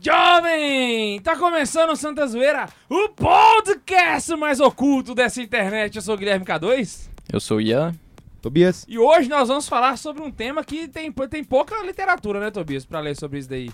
[0.00, 1.20] jovem!
[1.20, 5.96] Tá começando o Santa Zoeira, o podcast mais oculto dessa internet.
[5.96, 7.94] Eu sou o Guilherme K2 Eu sou o Ian.
[8.40, 8.86] Tobias.
[8.88, 12.84] e hoje nós vamos falar sobre um tema que tem, tem pouca literatura, né, Tobias,
[12.84, 13.68] pra ler sobre isso daí.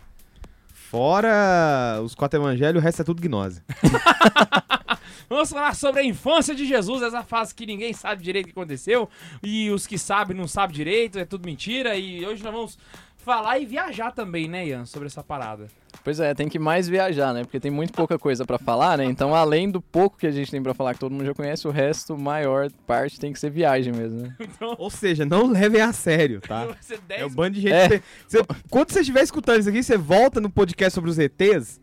[0.72, 3.62] Fora os quatro evangelhos, o resto é tudo gnose.
[5.28, 8.52] Vamos falar sobre a infância de Jesus, essa fase que ninguém sabe direito o que
[8.52, 9.08] aconteceu,
[9.42, 12.78] e os que sabem não sabem direito, é tudo mentira, e hoje nós vamos
[13.24, 15.66] falar e viajar também, né, Ian, sobre essa parada.
[16.02, 17.44] Pois é, tem que mais viajar, né?
[17.44, 19.04] Porque tem muito pouca coisa pra falar, né?
[19.06, 21.66] Então, além do pouco que a gente tem pra falar, que todo mundo já conhece,
[21.66, 24.36] o resto, maior parte, tem que ser viagem mesmo, né?
[24.44, 26.66] Então, Ou seja, não levem a sério, tá?
[26.66, 27.72] vai ser 10 É o bando de gente.
[27.72, 27.88] É.
[27.88, 31.80] que- Você- quando você estiver escutando isso aqui, você volta no podcast sobre os ETs,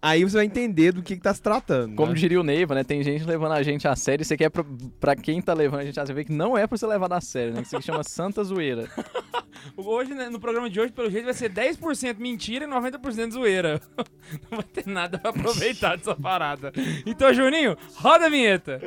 [0.00, 1.94] aí você vai entender do que, que tá se tratando.
[1.94, 2.18] Como né?
[2.18, 2.84] diria o Neiva, né?
[2.84, 4.24] Tem gente levando a gente a sério.
[4.24, 4.64] Você quer pra,
[5.00, 7.20] pra quem tá levando a gente a sério, que não é pra ser levado a
[7.20, 7.60] sério, né?
[7.60, 8.88] Que isso aqui chama Santa Zoeira.
[9.76, 13.80] Hoje, né, no programa de hoje, pelo jeito, vai ser 10% mentira e 90% zoeira.
[14.50, 16.72] Não vai ter nada pra aproveitar dessa parada.
[17.04, 18.80] Então, Juninho, roda a vinheta.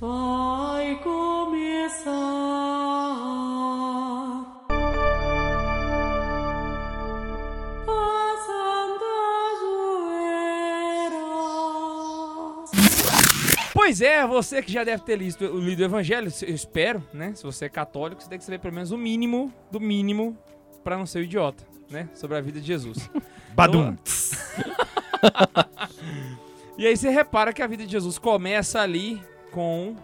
[0.00, 2.08] Vai começar
[13.72, 17.32] Pois é, você que já deve ter lido, lido o Evangelho, eu espero, né?
[17.34, 20.36] Se você é católico, você tem que saber pelo menos o mínimo do mínimo
[20.84, 22.08] pra não ser um idiota, né?
[22.14, 23.10] Sobre a vida de Jesus.
[23.54, 23.96] Badum.
[26.78, 29.96] E aí você repara que a vida de Jesus começa ali com.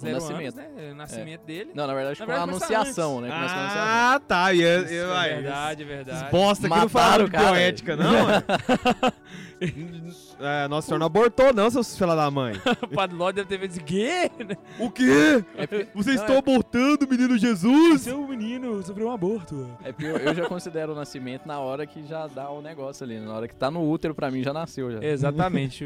[0.00, 0.58] Zero nascimento.
[0.58, 0.90] anos, né?
[0.90, 1.70] O nascimento dele.
[1.74, 3.28] Não, na verdade, Na com a verdade, começa anunciação, né?
[3.28, 3.88] Começa com a anunciação.
[3.88, 4.52] Ah, tá.
[4.52, 6.30] E eu, Isso, eu, é verdade, é verdade.
[6.30, 8.10] Bosta aqui não falaram de bioética, não.
[10.40, 12.54] é, Nossa Senhora não abortou, não, seus filha da mãe.
[12.82, 14.30] O Padre Ló deve ter feito quê?
[14.78, 15.44] o quê?
[15.56, 18.00] É porque- Vocês não, estão abortando o menino Jesus?
[18.02, 19.68] Seu menino sofreu um aborto.
[19.84, 23.04] É porque eu, eu já considero o nascimento na hora que já dá o negócio
[23.04, 23.20] ali.
[23.20, 25.02] Na hora que tá no útero, pra mim, já nasceu já.
[25.04, 25.84] Exatamente.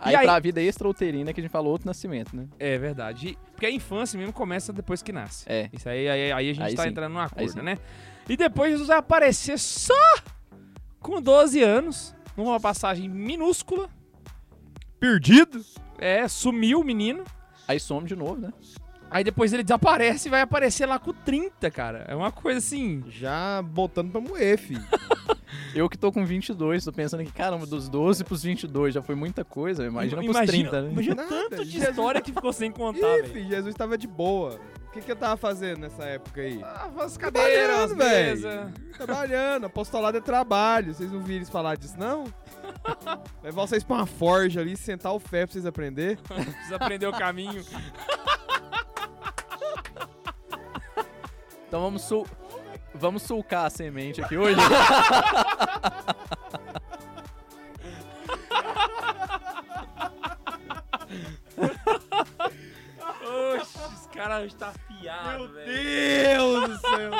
[0.00, 2.46] Aí, aí- pra vida extrauterina que a gente falou, outro nascimento, né?
[2.58, 3.38] é verdade.
[3.52, 5.44] Porque a infância mesmo começa depois que nasce.
[5.48, 5.70] É.
[5.72, 6.88] Isso aí, aí, aí a gente Aí tá sim.
[6.88, 7.62] entrando num Aí acordo, sim.
[7.62, 7.78] né?
[8.28, 9.94] E depois Jesus vai aparecer só
[11.00, 13.88] com 12 anos, numa passagem minúscula.
[15.00, 15.64] Perdido?
[15.98, 17.24] É, sumiu o menino.
[17.66, 18.52] Aí some de novo, né?
[19.10, 22.04] Aí depois ele desaparece e vai aparecer lá com 30, cara.
[22.08, 23.04] É uma coisa assim.
[23.08, 24.84] Já botando pra moer, filho.
[25.74, 29.14] Eu que tô com 22, tô pensando que, caramba, dos 12 pros 22 já foi
[29.14, 29.86] muita coisa.
[29.86, 30.90] Imagina pros 30, né?
[30.90, 33.32] Imagina tanto de história que ficou sem contar, Ih, velho.
[33.32, 34.58] filho, Jesus tava de boa.
[34.96, 36.58] O que, que eu tava fazendo nessa época aí?
[36.64, 40.94] Ah, as cadeiras, as Trabalhando, apostolado é trabalho.
[40.94, 42.24] Vocês não viram eles falar disso, não?
[43.44, 46.16] Levar vocês pra uma forja ali, sentar o fé pra vocês aprender.
[46.24, 47.62] Precisa aprender o caminho.
[51.68, 52.26] Então vamos sul...
[52.94, 54.56] Vamos sulcar a semente aqui hoje.
[64.16, 65.66] Oxe, os caras hoje tá afiado, velho.
[65.66, 67.10] Deus do céu!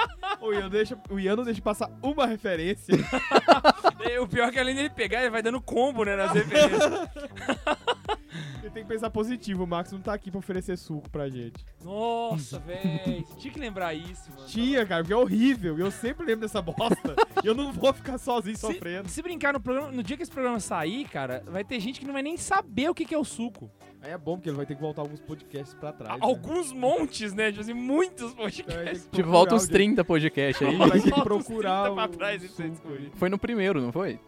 [0.41, 2.95] O Ian, deixa, o Ian não deixa passar uma referência.
[4.21, 6.81] O pior é que além dele pegar, ele vai dando combo, né, nas referências.
[8.62, 9.65] Ele tem que pensar positivo.
[9.65, 11.65] O Max não tá aqui pra oferecer suco pra gente.
[11.83, 13.25] Nossa, velho.
[13.39, 14.47] Tinha que lembrar isso, mano.
[14.49, 15.78] Tinha, cara, porque é horrível.
[15.78, 17.15] Eu sempre lembro dessa bosta.
[17.43, 19.09] e eu não vou ficar sozinho sofrendo.
[19.09, 22.01] Se, se brincar no programa, no dia que esse programa sair, cara, vai ter gente
[22.01, 23.71] que não vai nem saber o que, que é o suco.
[24.06, 26.12] Aí é bom, porque ele vai ter que voltar alguns podcasts pra trás.
[26.21, 26.25] né?
[26.25, 27.49] Alguns montes, né?
[27.50, 29.09] Tipo assim, muitos Então podcasts.
[29.11, 30.77] que Tipo, volta o uns dia- 30 podcasts aí.
[30.77, 33.11] Vai ter que procurar 30 pra o trás suco aí.
[33.16, 34.21] Foi no primeiro, não foi?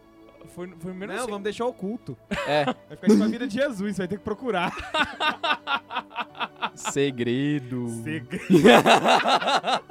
[0.53, 2.17] Foi, foi o menos Não, vamos deixar oculto.
[2.45, 2.65] É.
[2.89, 4.75] Vai ficar tipo a vida de Jesus, vai ter que procurar.
[6.75, 7.87] Segredo.
[8.05, 9.79] Ai,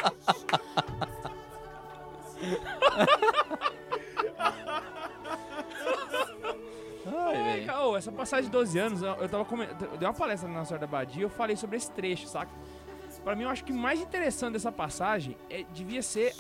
[7.30, 10.64] Ai, ô, essa passagem de 12 anos, eu, tava comentando, eu dei uma palestra na
[10.64, 12.50] Senhora da Badia, eu falei sobre esse trecho, saca?
[13.24, 16.34] Pra mim, eu acho que o mais interessante dessa passagem é, devia ser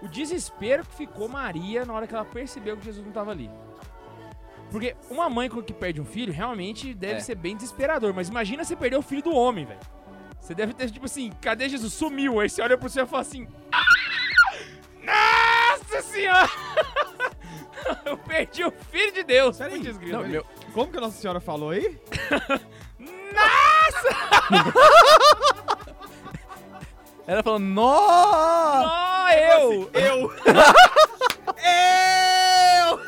[0.00, 3.50] o desespero que ficou Maria na hora que ela percebeu que Jesus não tava ali.
[4.70, 7.20] Porque uma mãe que perde um filho, realmente deve É.
[7.20, 9.80] ser bem desesperador, mas imagina você perder o filho do homem, velho.
[10.40, 11.92] Você deve ter, tipo assim, cadê Jesus?
[11.92, 12.40] Sumiu.
[12.40, 13.82] Aí você olha pro céu e fala assim, "Ah!
[15.04, 16.48] Nossa senhora!
[18.04, 19.58] Eu perdi o filho de Deus.
[19.58, 19.80] Peraí.
[19.80, 20.22] Putz, grilo.
[20.22, 22.00] Não, meu, Como que a Nossa Senhora falou aí?
[27.26, 28.88] ela falou, nossa!
[28.88, 29.90] Ó, eu!
[29.94, 30.32] Eu!
[31.58, 33.00] eu!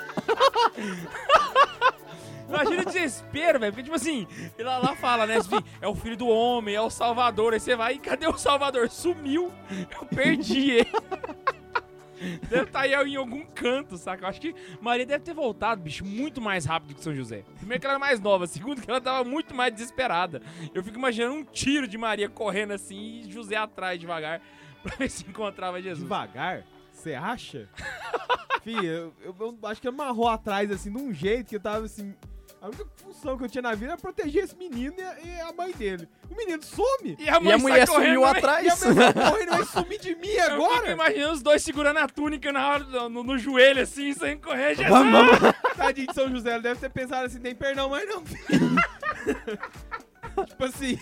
[2.48, 3.72] Imagina o desespero, velho.
[3.72, 4.26] Porque, tipo assim,
[4.58, 5.36] lá, lá fala, né?
[5.36, 7.52] Assim, é o filho do homem, é o salvador.
[7.52, 8.88] Aí você vai e cadê o salvador?
[8.88, 9.52] Sumiu.
[9.90, 10.90] Eu perdi ele.
[12.48, 14.24] Deve estar aí em algum canto, saca?
[14.24, 17.44] Eu acho que Maria deve ter voltado, bicho, muito mais rápido que São José.
[17.58, 20.42] Primeiro que ela era mais nova, segundo que ela tava muito mais desesperada.
[20.74, 24.40] Eu fico imaginando um tiro de Maria correndo assim e José atrás devagar
[24.82, 26.02] pra ver se encontrava Jesus.
[26.02, 26.64] Devagar?
[26.92, 27.68] Você acha?
[28.62, 31.84] Fih, eu, eu- eu acho que amarrou atrás, assim, de um jeito que eu tava
[31.84, 32.14] assim.
[32.64, 35.38] A única função que eu tinha na vida era proteger esse menino e a, e
[35.42, 36.08] a mãe dele.
[36.30, 37.14] O menino some!
[37.18, 38.38] E a, E a mulher sumiu também.
[38.38, 38.64] atrás.
[38.64, 40.92] E a mãe vai correndo vai sumir de mim Eu agora!
[40.92, 44.76] imaginando os dois segurando a túnica na hora, no, no joelho, assim, sem correr.
[44.76, 44.88] Jesus!
[44.88, 45.38] Vamos, vamos.
[45.76, 48.24] Tadinho de São José, ele deve ter pensado assim, tem perdão mais não,
[50.46, 50.98] tipo assim,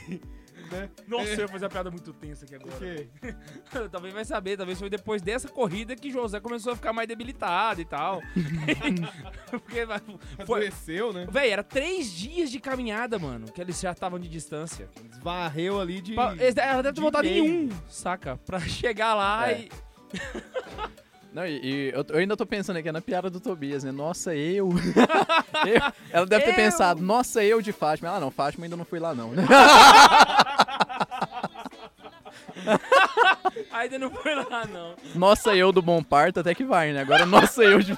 [0.73, 0.91] né?
[1.07, 2.75] Nossa, eu ia fazer uma piada muito tensa aqui agora.
[3.91, 7.81] Talvez vai saber, talvez foi depois dessa corrida que José começou a ficar mais debilitado
[7.81, 8.21] e tal.
[9.51, 10.01] Porque vai-
[10.47, 10.67] foi.
[10.67, 11.27] Adoeceu, né?
[11.31, 14.89] Véi, era três dias de caminhada, mano, que eles já estavam de distância.
[15.11, 16.15] Esvarreu ali de...
[16.15, 18.37] Pa- eles- Ela deve ter de voltado em um, saca?
[18.39, 19.61] Pra chegar lá É.
[19.63, 19.69] e.
[21.33, 23.91] Não, e, e eu, eu ainda tô pensando aqui é na piada do Tobias, né?
[23.91, 24.69] Nossa, eu.
[25.65, 26.57] Eu- Ela deve ter Eu.
[26.57, 28.09] pensado, nossa, eu de Fátima.
[28.09, 29.31] Ela não, Fátima ainda não fui lá, não.
[29.31, 29.45] né?
[33.73, 34.95] Ainda não foi lá, não.
[35.15, 37.01] Nossa, eu do Bom Parto até que vai, né?
[37.01, 37.97] Agora, nossa, eu de.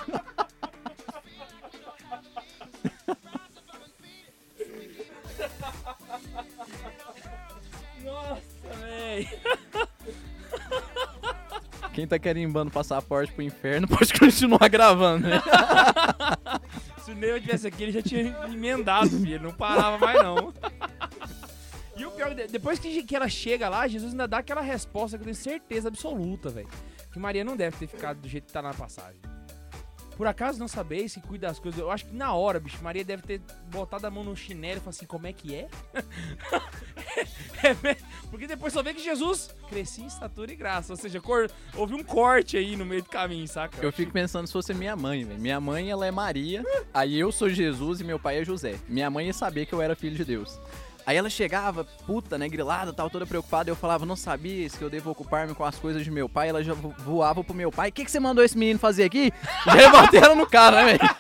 [11.95, 15.41] Quem tá carimbando passaporte pro inferno pode continuar gravando, né?
[16.99, 19.35] Se o Neo tivesse aqui, ele já tinha emendado, filho.
[19.35, 20.53] Ele não parava mais, não.
[21.97, 25.23] E o pior, é depois que ela chega lá, Jesus ainda dá aquela resposta que
[25.23, 26.69] eu tenho certeza absoluta, velho.
[27.13, 29.21] Que Maria não deve ter ficado do jeito que tá na passagem.
[30.17, 31.79] Por acaso não sabeis que cuida das coisas?
[31.79, 33.41] Eu acho que na hora, bicho, Maria deve ter
[33.71, 35.69] botado a mão no chinelo e falado assim, como é que é?
[37.63, 37.97] É, né?
[38.35, 40.93] Porque depois só vê que Jesus crescia em estatura e graça.
[40.93, 43.79] Ou seja, cor- houve um corte aí no meio do caminho, saca?
[43.81, 45.39] Eu fico pensando se fosse minha mãe, velho.
[45.39, 48.75] Minha mãe, ela é Maria, aí eu sou Jesus e meu pai é José.
[48.89, 50.59] Minha mãe ia saber que eu era filho de Deus.
[51.07, 53.71] Aí ela chegava, puta, né, grilada, tal, toda preocupada.
[53.71, 56.49] Eu falava, não sabia que eu devo ocupar-me com as coisas de meu pai.
[56.49, 57.91] Ela já vo- voava pro meu pai.
[57.91, 59.33] O que, que você mandou esse menino fazer aqui?
[59.65, 61.17] Já bater ela no cara, né, velho?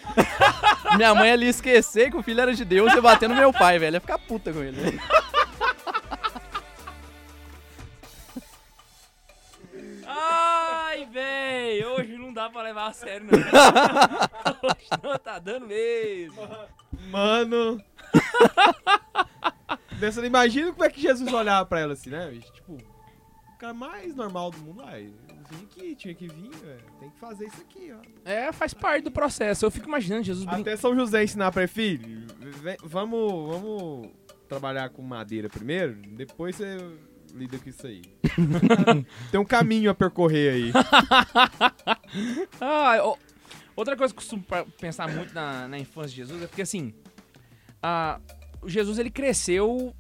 [0.96, 3.94] Minha mãe ali esquecer que o filho era de Deus e no meu pai, velho.
[3.96, 4.81] Ia ficar puta com ele.
[4.81, 5.00] velho.
[11.14, 13.38] Véi, hoje não dá pra levar a sério, não.
[14.69, 16.37] hoje não tá dando mesmo.
[17.11, 17.81] Mano...
[19.99, 22.28] Pensando, imagina como é que Jesus olhava pra ela assim, né?
[22.31, 22.52] bicho?
[22.52, 24.82] Tipo, o cara mais normal do mundo.
[24.84, 26.84] Ai, eu vim aqui, tinha que vir, velho.
[26.99, 28.00] Tem que fazer isso aqui, ó.
[28.28, 29.64] É, faz parte do processo.
[29.64, 30.69] Eu fico imaginando Jesus brincando.
[30.69, 32.26] Até São José ensinar pra ele, filho,
[32.60, 34.10] vem- vamos, vamos
[34.49, 36.76] trabalhar com madeira primeiro, depois você
[37.34, 38.02] lida com isso aí.
[39.31, 40.72] Tem um caminho a percorrer aí.
[42.60, 42.96] Ah,
[43.75, 44.44] outra coisa que eu costumo
[44.78, 46.94] pensar muito na, na infância de Jesus é porque, assim,
[47.82, 48.20] a,
[48.62, 49.92] o Jesus, ele cresceu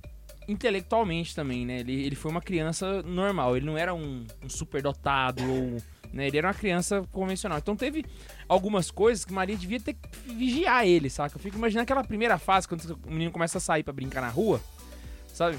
[0.46, 1.80] intelectualmente também, né?
[1.80, 5.82] Ele, ele foi uma criança normal, ele não era um, um superdotado ou...
[6.12, 6.28] Né?
[6.28, 7.58] Ele era uma criança convencional.
[7.58, 8.04] Então teve
[8.48, 11.36] algumas coisas que Maria devia ter que vigiar ele, saca?
[11.36, 14.28] Eu fico imaginando aquela primeira fase, quando o menino começa a sair pra brincar na
[14.28, 14.60] rua,
[15.32, 15.58] sabe?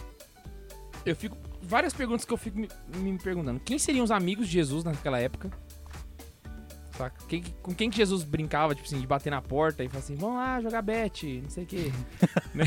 [1.05, 1.37] Eu fico...
[1.67, 3.59] Várias perguntas que eu fico me, me perguntando.
[3.59, 5.49] Quem seriam os amigos de Jesus naquela época?
[6.97, 7.15] Saca?
[7.27, 9.99] Quem que- com quem que Jesus brincava, tipo assim, de bater na porta e falar
[9.99, 11.91] assim, vamos lá jogar bet, não sei o quê.
[12.55, 12.65] Né?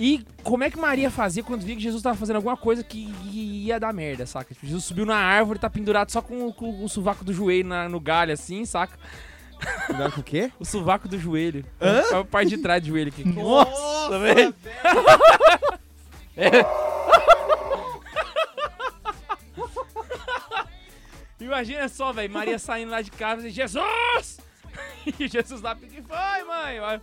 [0.00, 3.14] e como é que Maria fazia quando via que Jesus tava fazendo alguma coisa que
[3.24, 4.52] ia dar merda, saca?
[4.52, 7.68] Tipo, Jesus subiu na árvore, tá pendurado só com, o- com o sovaco do joelho
[7.68, 8.98] na- no galho, assim, saca?
[10.14, 10.50] Com o quê?
[10.58, 11.64] O sovaco do joelho.
[11.80, 12.20] Hã?
[12.20, 13.24] A parte de trás do joelho aqui.
[13.26, 14.54] Nossa, velho.
[21.54, 24.40] Imagina só, velho, Maria saindo lá de casa e Jesus!
[25.06, 27.00] E Jesus lá, o que foi, mãe?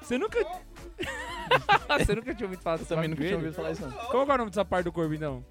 [0.00, 0.38] Você nunca...
[1.98, 3.90] Você nunca tinha ouvido falar Eu dessa também nunca tinha ouvido falar isso, não.
[3.90, 5.44] Qual é o nome dessa parte do corpo, então?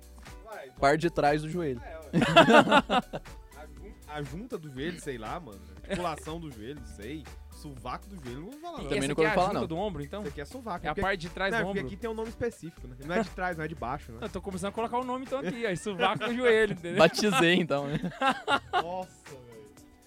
[0.79, 1.81] Parte de trás do joelho.
[4.07, 5.59] A junta do joelho, sei lá, mano.
[5.83, 7.25] Articulação do joelho, sei.
[7.57, 8.77] Sovaco do joelho, não vou falar.
[8.79, 8.89] E Não.
[8.89, 9.65] também nunca aqui é falar, não.
[9.67, 10.21] do ombro, então?
[10.21, 10.85] Isso aqui é sovaco.
[10.85, 11.87] É a porque- parte de trás não, do porque ombro.
[11.91, 12.95] aqui tem um nome específico, né?
[13.05, 14.19] Não é de trás, não é de baixo, né?
[14.21, 15.75] Eu tô começando a colocar o nome então aqui, ó.
[15.75, 16.97] Sovaco do joelho, entendeu?
[16.99, 17.99] Batizei, então, né?
[18.71, 19.09] Nossa,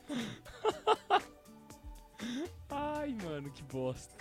[0.09, 1.23] velho.
[2.71, 4.15] Ai, mano, que bosta.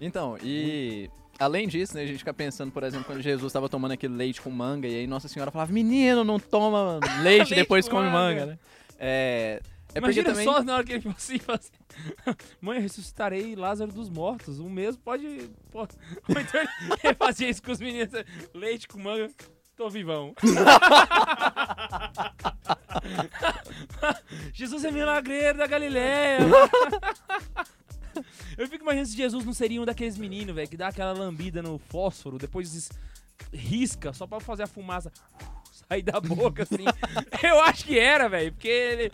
[0.00, 3.92] Então, e além disso, né, a gente fica pensando, por exemplo, quando Jesus estava tomando
[3.92, 7.88] aquele leite com manga, e aí Nossa Senhora falava, menino, não toma leite, Leite depois
[7.88, 8.58] com come manga." manga, né?
[8.98, 9.60] É,
[9.94, 10.44] É Imagina também.
[10.44, 14.60] só na hora que ele falou assim, falou assim Mãe, eu ressuscitarei Lázaro dos mortos.
[14.60, 15.50] Um mês pode.
[15.70, 15.94] pode...
[16.28, 16.60] Ou então
[17.04, 18.12] ele- fazia isso com os meninos.
[18.54, 19.28] Leite com manga.
[19.76, 20.34] Tô vivão.
[24.52, 26.38] Jesus é milagreiro da Galileia.
[28.58, 31.62] Eu fico imaginando se Jesus não seria um daqueles meninos, velho, que dá aquela lambida
[31.62, 32.90] no fósforo, depois
[33.52, 35.10] risca só pra fazer a fumaça
[35.90, 36.84] sair da boca, assim.
[37.42, 39.12] Eu acho que era, velho, porque ele.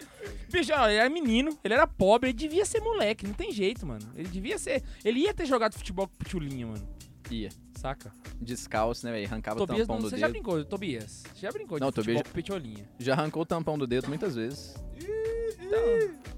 [0.51, 3.87] Bicho, ó, ele era menino, ele era pobre, ele devia ser moleque, não tem jeito,
[3.87, 4.07] mano.
[4.15, 4.83] Ele devia ser.
[5.05, 6.87] Ele ia ter jogado futebol com o Pitulinha, mano.
[7.31, 7.49] Ia.
[7.77, 8.13] Saca?
[8.41, 9.27] Descalço, né, velho?
[9.27, 10.33] Arrancava o Tobias, tampão não, do você já dedo.
[10.35, 11.23] brincou, Tobias?
[11.35, 12.89] Você já brincou Não, de futebol Tobias- com Pitulinha?
[12.99, 14.75] Já arrancou o tampão do dedo muitas vezes.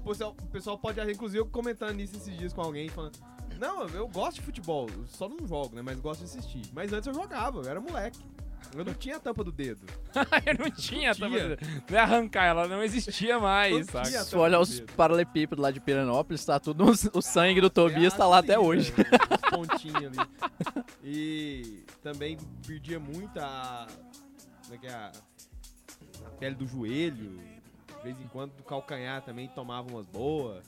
[0.03, 3.17] O pessoal, o pessoal pode, inclusive, eu comentando nisso esses dias com alguém, falando.
[3.59, 5.81] Não, eu gosto de futebol, só não jogo, né?
[5.81, 6.61] Mas gosto de assistir.
[6.73, 8.19] Mas antes eu jogava, eu era moleque.
[8.75, 9.85] Eu não tinha a tampa do dedo.
[10.45, 11.15] Eu não tinha, Tinha.
[11.15, 11.57] tava-
[11.89, 14.07] não é arrancar, ela não existia mais, Não saca?
[14.09, 14.23] tinha.
[14.23, 16.85] Se olhar os paralelepípedos lá de Piranópolis, tá tudo.
[17.13, 18.93] O sangue do Tobias tá lá até hoje.
[18.93, 20.29] os pontinhos ali.
[21.03, 23.87] E também perdia muito a.
[24.63, 24.93] Como é que é?
[24.93, 25.11] A,
[26.27, 27.39] a pele do joelho.
[27.97, 30.63] De vez em quando do calcanhar também tomava umas boas.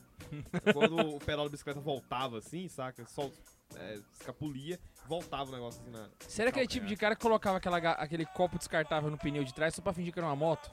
[0.73, 3.05] Quando o pedal da bicicleta voltava assim, saca?
[3.05, 3.29] Só
[3.75, 6.07] é, escapulia, voltava o negócio assim na.
[6.19, 9.53] Você era aquele tipo de cara que colocava aquela aquele copo descartável no pneu de
[9.53, 10.71] trás só pra fingir que era uma moto?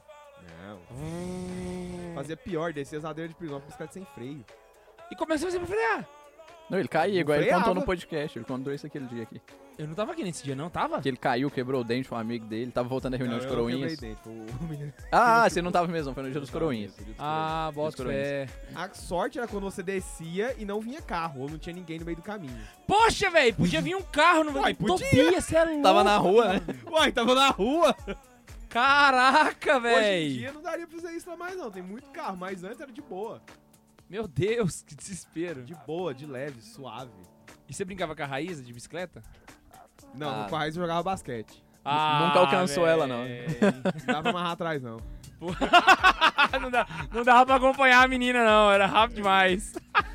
[0.57, 2.15] Não.
[2.15, 4.45] Fazia pior, descia as ladeiras de prisão bicicleta sem freio.
[5.11, 6.07] E começou a fazer pra frear.
[6.69, 8.37] Não, ele caía, igual ele contou no podcast.
[8.37, 9.41] Ele contou isso aquele dia aqui.
[9.79, 10.69] Eu não tava aqui nesse dia, não?
[10.69, 10.99] Tava?
[11.01, 13.45] Que ele caiu, quebrou o dente com um amigo dele, tava voltando da reunião Não,
[13.47, 13.99] de eu não quebrei coroinhas.
[13.99, 16.93] dente, o Ah, você não tava mesmo, foi no dia dos coroinhas.
[16.97, 18.49] Dia dos Ah, bota fé.
[18.75, 22.03] A sorte era quando você descia e não vinha carro, ou não tinha ninguém no
[22.03, 22.59] meio do caminho.
[22.85, 24.97] Poxa, velho, podia vir um carro no Uai, podia.
[25.09, 25.81] Tobias, você é louco.
[25.81, 26.61] Tava na rua, né?
[26.91, 27.95] Uai, tava na rua!
[28.67, 30.33] Caraca, Hoje em velho.
[30.33, 32.91] dia não daria pra fazer isso lá mais não, tem muito carro, mas antes era
[32.91, 33.41] de boa.
[34.09, 35.63] Meu Deus, que desespero.
[35.63, 37.11] De boa, de leve, suave.
[37.67, 39.23] E você brincava com a Raíza de bicicleta?
[40.15, 40.43] Não, Ah.
[40.43, 41.63] no Quais eu jogava basquete.
[41.85, 43.23] Nunca alcançou ela, não.
[43.25, 44.97] Não dava pra amarrar atrás, não.
[46.61, 48.69] não, dá- não dava pra acompanhar a menina, não.
[48.71, 49.73] Era rápido demais.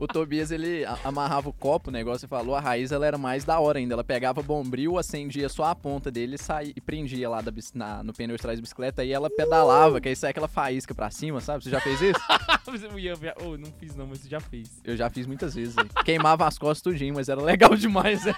[0.00, 3.44] O Tobias, ele amarrava o copo, o negócio você falou, a raiz ela era mais
[3.44, 3.92] da hora ainda.
[3.94, 8.02] Ela pegava bombril, acendia só a ponta dele e, saía, e prendia lá da, na-
[8.02, 11.10] no pneu de trás da bicicleta e ela pedalava, que aí sai aquela faísca pra
[11.10, 11.62] cima, sabe?
[11.62, 12.20] Você já fez isso?
[13.40, 14.80] Eu não fiz, não, mas você já fez.
[14.84, 15.74] Eu já fiz muitas vezes.
[16.04, 18.22] Queimava as costas tudinho, mas era legal demais.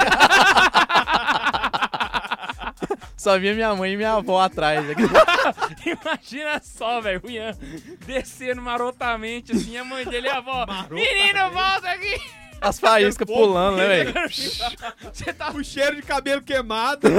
[3.17, 4.85] Só via minha mãe e minha avó atrás.
[5.87, 7.57] Imagina só, velho, o Ian
[8.07, 10.67] descendo marotamente assim, a mãe dele e a avó.
[10.91, 12.42] Menino, volta aqui!
[12.63, 14.13] As faíscas pulando, né, velho?
[15.13, 15.51] Você tá.
[15.51, 17.09] O cheiro de cabelo queimado.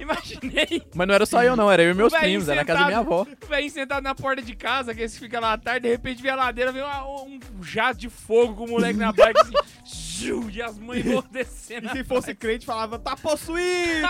[0.00, 1.70] Imaginei Mas não era só eu, não.
[1.70, 2.48] Era eu e meus primos.
[2.48, 3.26] Era na casa da minha avó.
[3.66, 6.30] o sentado na porta de casa, que esse fica lá à tarde, de repente vê
[6.30, 9.52] a ladeira, vê uma- um jato de fogo com o moleque na bike assim.
[10.50, 11.86] e as mães vão descendo.
[11.88, 14.08] E se fosse crente, falava, tá possuído!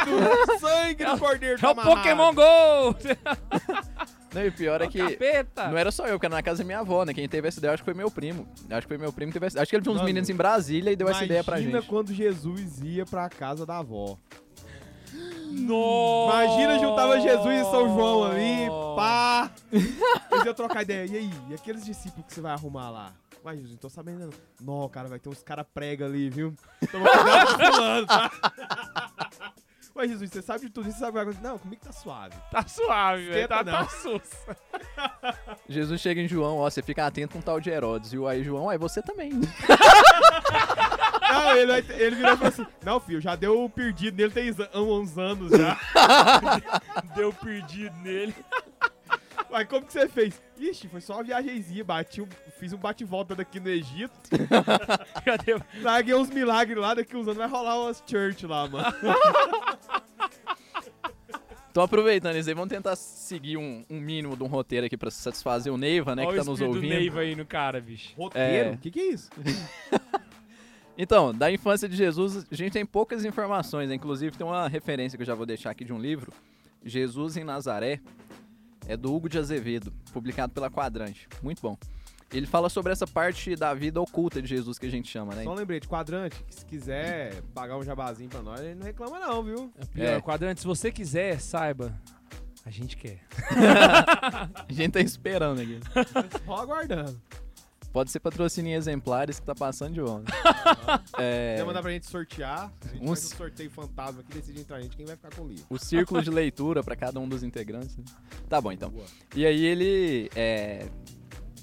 [0.60, 2.96] Sangue do cordeiro É tá o amarrado." Pokémon GO!
[4.32, 4.98] Não, e o pior é que.
[4.98, 5.68] capeta!
[5.68, 7.12] Não era só eu, porque era na casa da minha avó, né?
[7.12, 8.48] Quem teve essa ideia, acho que foi meu primo.
[8.70, 9.60] Acho que foi meu primo que teve essa...
[9.60, 11.80] Acho que ele viu uns Mano, meninos em Brasília e deu essa ideia pra Imagina
[11.80, 11.90] gente.
[11.90, 14.16] quando Jesus ia pra casa da avó.
[15.50, 16.44] Nossa!
[16.44, 19.50] Imagina juntava Jesus e São João ali, pá.
[19.70, 21.06] Eles iam trocar ideia.
[21.06, 23.12] E aí, e aqueles discípulos que você vai arrumar lá?
[23.44, 24.88] Vai, Jesus, não tô sabendo não.
[24.88, 26.54] Cara, vai ter uns cara prega ali, viu?
[26.90, 28.30] Toma cuidado com fulano, tá?
[29.94, 31.42] Ué, Jesus, você sabe de tudo isso, você sabe o acontecer?
[31.42, 32.34] Não, comigo tá suave.
[32.50, 33.48] Tá suave, velho.
[33.48, 33.88] Tá, tá não.
[33.90, 34.56] sussa.
[35.68, 38.12] Jesus chega em João, ó, você fica atento com o tal de Herodes.
[38.12, 39.32] E aí, João, aí você também.
[41.30, 45.18] Não, ele, ele virou e falou assim: Não, filho, já deu perdido nele tem uns
[45.18, 45.78] anos já.
[47.14, 48.34] Deu perdido nele.
[49.50, 50.40] Ué, como que você fez?
[50.58, 52.28] Ixi, foi só uma viagemzinha, bati um-
[52.62, 54.12] fiz um bate-volta daqui no Egito.
[55.82, 58.86] Traguei uns milagres lá, daqui uns anos vai rolar umas church lá, mano.
[61.68, 65.10] Então, aproveitando isso aí, vamos tentar seguir um, um mínimo de um roteiro aqui pra
[65.10, 67.00] satisfazer o Neiva, né, Olha que o tá nos espírito do ouvindo.
[67.00, 68.14] Neiva aí no cara, bicho.
[68.16, 68.68] Roteiro?
[68.68, 68.72] É.
[68.74, 69.28] O que, que é isso?
[70.96, 73.94] Então, da infância de Jesus, a gente tem poucas informações, né?
[73.94, 76.30] Inclusive tem uma referência que eu já vou deixar aqui de um livro,
[76.84, 77.98] Jesus em Nazaré,
[78.86, 81.26] é do Hugo de Azevedo, publicado pela Quadrante.
[81.42, 81.78] Muito bom.
[82.32, 85.44] Ele fala sobre essa parte da vida oculta de Jesus que a gente chama, né?
[85.44, 89.18] Só um lembrete, quadrante, que se quiser pagar um jabazinho pra nós, ele não reclama
[89.20, 89.72] não, viu?
[89.92, 90.20] Pior, É.
[90.20, 91.92] Quadrante, se você quiser, saiba.
[92.64, 93.18] A gente quer.
[94.68, 95.80] A gente tá esperando aqui.
[96.46, 97.20] Só aguardando.
[97.92, 100.32] Pode ser patrocínio em exemplares que tá passando de onda.
[101.18, 102.72] é, Quer mandar pra gente sortear?
[102.84, 105.34] A gente Um faz um sorteio fantasma aqui, decide entre a gente quem vai ficar
[105.34, 105.66] com o livro.
[105.68, 107.94] o círculo de leitura pra cada um dos integrantes.
[107.98, 108.04] né?
[108.48, 108.88] Tá bom, então.
[108.88, 109.04] Boa.
[109.36, 110.30] E aí ele.
[110.34, 110.88] é,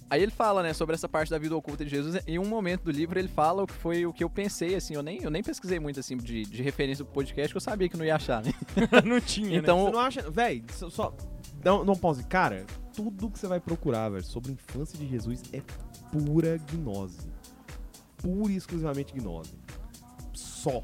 [0.09, 2.21] Aí ele fala, né, sobre essa parte da vida oculta de Jesus.
[2.25, 4.95] Em um momento do livro ele fala o que foi o que eu pensei, assim.
[4.95, 7.87] Eu nem, eu nem pesquisei muito, assim, de, de referência pro podcast, que eu sabia
[7.87, 8.51] que não ia achar, né?
[9.05, 9.55] não tinha, né?
[9.57, 10.31] Então, Você não acha.
[10.31, 10.89] Véi, só.
[10.89, 11.15] só
[11.63, 12.23] não, não pause.
[12.23, 15.61] Cara, tudo que você vai procurar, velho, sobre a infância de Jesus é
[16.11, 17.27] pura gnose.
[18.17, 19.53] Pura e exclusivamente gnose.
[20.33, 20.81] Só.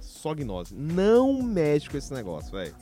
[0.00, 0.74] Só gnose.
[0.74, 2.74] Não mexe com esse negócio, velho.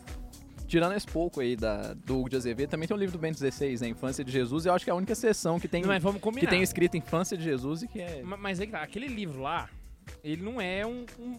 [0.69, 3.39] Tirando esse pouco aí da, do Hugo de Azevedo, também tem o livro do Bento
[3.39, 3.89] XVI, né?
[3.89, 4.67] Infância de Jesus.
[4.67, 6.03] Eu acho que é a única sessão que tem, Não, mas
[6.39, 8.23] que tem escrito Infância de Jesus e que é.
[8.23, 9.69] Ma- Mas aí que tá, aquele livro lá,
[10.23, 11.39] ele não é um, um-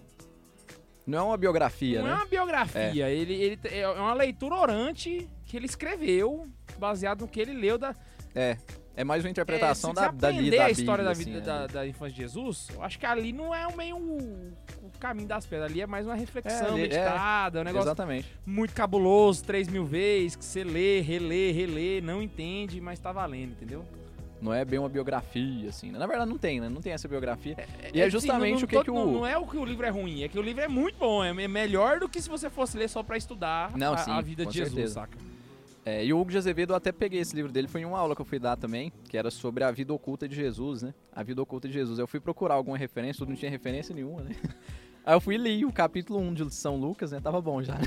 [1.08, 2.16] Não é uma biografia, não é né?
[2.18, 7.40] uma biografia, ele, ele t- é uma leitura orante que ele escreveu, baseado no que
[7.40, 7.96] ele leu da
[8.36, 8.58] É.
[9.00, 11.32] É mais uma interpretação é, se da, você da, li- da a história da vida
[11.38, 11.68] assim, da, né?
[11.70, 14.51] da infância de Jesus, eu acho que ali não é o meio o,
[14.84, 18.27] o caminho das pedras, ali é mais uma reflexão ali- é, meditada, um negócio Exatamente.
[18.46, 23.51] muito cabuloso, três mil vezes, que você lê, relê, relê, não entende, mas tá valendo,
[23.53, 23.86] entendeu?
[24.41, 25.91] Não é bem uma biografia, assim.
[25.91, 25.98] né?
[26.00, 26.68] Na verdade, não tem, né?
[26.68, 27.56] Não tem essa biografia.
[27.94, 29.48] E é assim, justamente não- não o que tô- que o- Não, não é o
[29.48, 32.01] que o livro é ruim, é que o livro é muito bom, é é melhor
[32.01, 34.51] do que se você fosse ler só pra estudar Não, a, sim, a vida de
[34.51, 34.94] Jesus, certeza.
[34.96, 35.18] saca?
[35.86, 37.98] É, e o Hugo de Azevedo, eu até peguei esse livro dele, foi em uma
[37.98, 40.94] aula que eu fui dar também, que era sobre a vida oculta de Jesus, né?
[41.12, 42.00] A vida oculta de Jesus.
[42.00, 44.36] Eu fui procurar alguma referência, tudo não tinha referência nenhuma, né?
[45.10, 47.20] Aí eu fui e li o capítulo 1 de São Lucas, né?
[47.20, 47.74] Tava bom já.
[47.74, 47.82] né?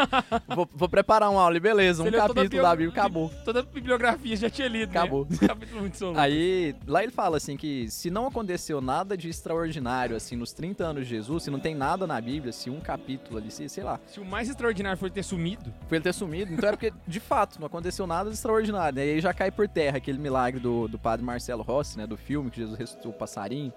[0.56, 3.30] vou, vou preparar uma aula, e beleza, um Você capítulo da Bíblia, acabou.
[3.44, 5.26] Toda a bibliografia já tinha lido, Acabou.
[5.28, 5.36] né?
[5.46, 6.24] Capítulo 1 de São Lucas.
[6.24, 10.82] Aí, lá ele fala assim que se não aconteceu nada de extraordinário, assim, nos 30
[10.82, 13.84] anos de Jesus, se não tem nada na Bíblia, se um capítulo ali, se, sei
[13.84, 16.90] lá, Se o mais extraordinário foi ter sumido, foi ele ter sumido, então é porque,
[17.06, 19.06] de fato, não aconteceu nada de extraordinário, né?
[19.08, 22.06] E aí já cai por terra aquele milagre do, do padre Marcelo Rossi, né?
[22.06, 23.70] Do filme, que Jesus ressuscitou o passarinho,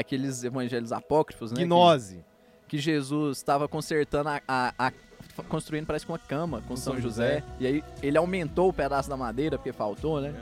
[0.00, 1.62] aqueles evangelhos apócrifos, né?
[1.64, 2.24] Gnose.
[2.66, 4.92] Que, que Jesus estava consertando a, a- a-
[5.48, 7.40] construindo parece que uma cama com São, São José.
[7.40, 7.44] José.
[7.60, 10.34] E aí ele aumentou o pedaço da madeira porque faltou, né?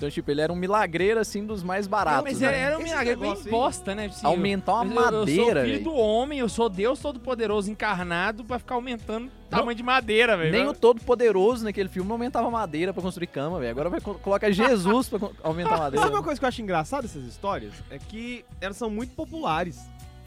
[0.00, 2.58] Então, tipo, ele era um milagreiro, assim, dos mais baratos, mas né?
[2.58, 4.06] era, um Esse milagre bem bosta, né?
[4.06, 5.84] Assim, Aumentar uma eu- madeira, Eu sou filho velho.
[5.84, 10.52] do homem, eu sou Deus Todo-Poderoso encarnado pra ficar aumentando o tamanho de madeira, velho.
[10.52, 13.70] Nem o Todo-Poderoso naquele filme não aumentava madeira pra construir cama, velho.
[13.72, 16.02] Agora vai co- colocar Jesus pra aumentar a madeira.
[16.02, 17.74] Sabe uma coisa que eu acho engraçada dessas histórias?
[17.90, 19.80] É que elas são muito populares.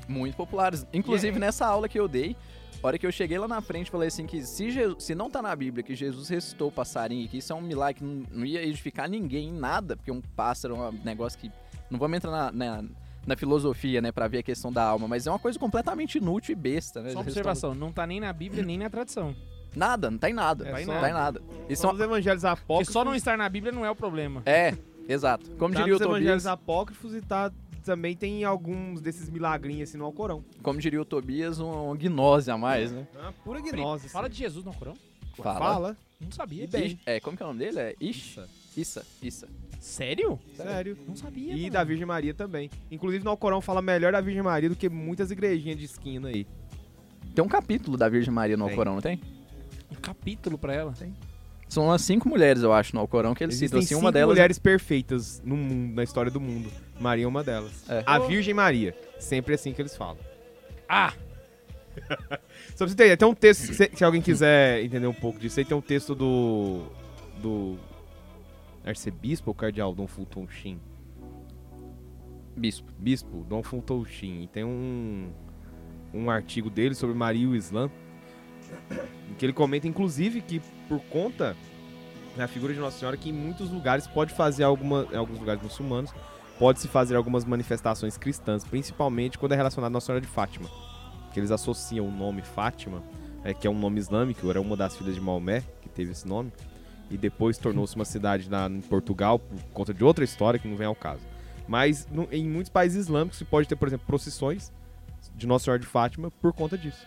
[0.08, 0.86] Muito populares.
[0.94, 2.36] Inclusive, E é- nessa aula que eu dei,
[2.84, 5.30] a hora que eu cheguei lá na frente, falei assim que se, Je- se não
[5.30, 8.26] tá na Bíblia que Jesus ressuscitou o passarinho, que isso é um milagre que não,
[8.32, 11.50] não ia edificar ninguém em nada, porque um pássaro é um negócio que...
[11.90, 12.84] Não vamos entrar na, na,
[13.26, 16.52] na filosofia, né, pra ver a questão da alma, mas é uma coisa completamente inútil
[16.54, 17.10] e besta, né?
[17.12, 19.36] Só uma Jesus observação, não tá nem na Bíblia, nem na tradição.
[19.76, 20.68] Nada, não tá em nada.
[20.68, 21.42] É não só- tá em nada.
[21.70, 22.94] Isso São os evangelhos apócrifos.
[22.94, 24.44] só não estar na Bíblia não é o problema.
[24.46, 24.76] É,
[25.08, 25.50] exato.
[25.58, 27.52] Como tá diria o nos evangelhos Tobias, apócrifos e tá
[27.84, 30.44] também tem alguns desses milagrinhos assim no Alcorão.
[30.62, 33.08] como diria o Tobias, um, uma gnose a mais, né?
[33.20, 34.10] Ah, pura gnose.
[34.10, 34.96] Fala de Jesus no Corão?
[35.36, 35.60] Fala.
[35.60, 35.98] Fala.
[36.20, 36.68] Não sabia.
[36.68, 37.00] Bem.
[37.06, 37.80] É, como que é o nome dele?
[37.80, 38.40] É Ish?
[38.78, 39.06] Issa.
[39.22, 39.48] Issa.
[39.80, 40.40] Sério?
[40.56, 40.98] Sério.
[41.08, 41.54] Não sabia.
[41.54, 41.74] E mano.
[41.74, 42.70] da Virgem Maria também.
[42.90, 46.48] Inclusive no Alcorão fala melhor da Virgem Maria do que muitas igrejinhas de esquina aí.
[47.36, 48.72] Tem um capítulo da Virgem Maria no Tem.
[48.72, 49.20] Alcorão, não tem?
[49.92, 50.94] Um capítulo pra ela.
[51.68, 53.80] São umas cinco mulheres, eu acho, no Alcorão que eles citam.
[53.80, 54.36] Existem Assim, uma cinco delas.
[54.36, 56.70] mulheres perfeitas no mundo, na história do mundo.
[57.00, 57.90] Maria é uma delas.
[57.90, 58.04] É.
[58.06, 58.96] A Virgem Maria.
[59.20, 60.18] Sempre assim que eles falam.
[60.88, 61.14] Ah!
[62.76, 65.60] Só pra você entender, tem um texto, se, se alguém quiser entender um pouco disso
[65.60, 66.84] aí, tem um texto do.
[67.42, 67.78] do.
[68.86, 70.80] arcebispo ou cardeal Dom Fulton Sheen?
[72.56, 72.92] Bispo.
[73.00, 74.44] Bispo, Dom Fulton Sheen.
[74.44, 75.32] E tem um.
[76.14, 77.90] um artigo dele sobre Maria e o Islã.
[79.30, 81.56] Em que ele comenta, inclusive, que por conta
[82.36, 85.08] da figura de Nossa Senhora, que em muitos lugares pode fazer alguma.
[85.12, 86.12] em alguns lugares muçulmanos,
[86.58, 90.70] pode-se fazer algumas manifestações cristãs, principalmente quando é relacionado à Nossa Senhora de Fátima.
[91.34, 93.02] Que eles associam o nome Fátima,
[93.44, 96.28] é, que é um nome islâmico, era uma das filhas de Maomé, que teve esse
[96.28, 96.52] nome,
[97.10, 100.78] e depois tornou-se uma cidade na, em Portugal por conta de outra história que não
[100.78, 101.22] vem ao caso.
[101.68, 104.72] Mas no- em muitos países islâmicos se pode ter, por exemplo, procissões
[105.36, 107.06] de Nossa Senhora de Fátima por conta disso.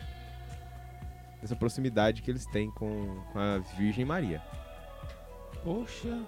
[1.43, 4.43] Essa proximidade que eles têm com, com a Virgem Maria.
[5.63, 6.19] Poxa.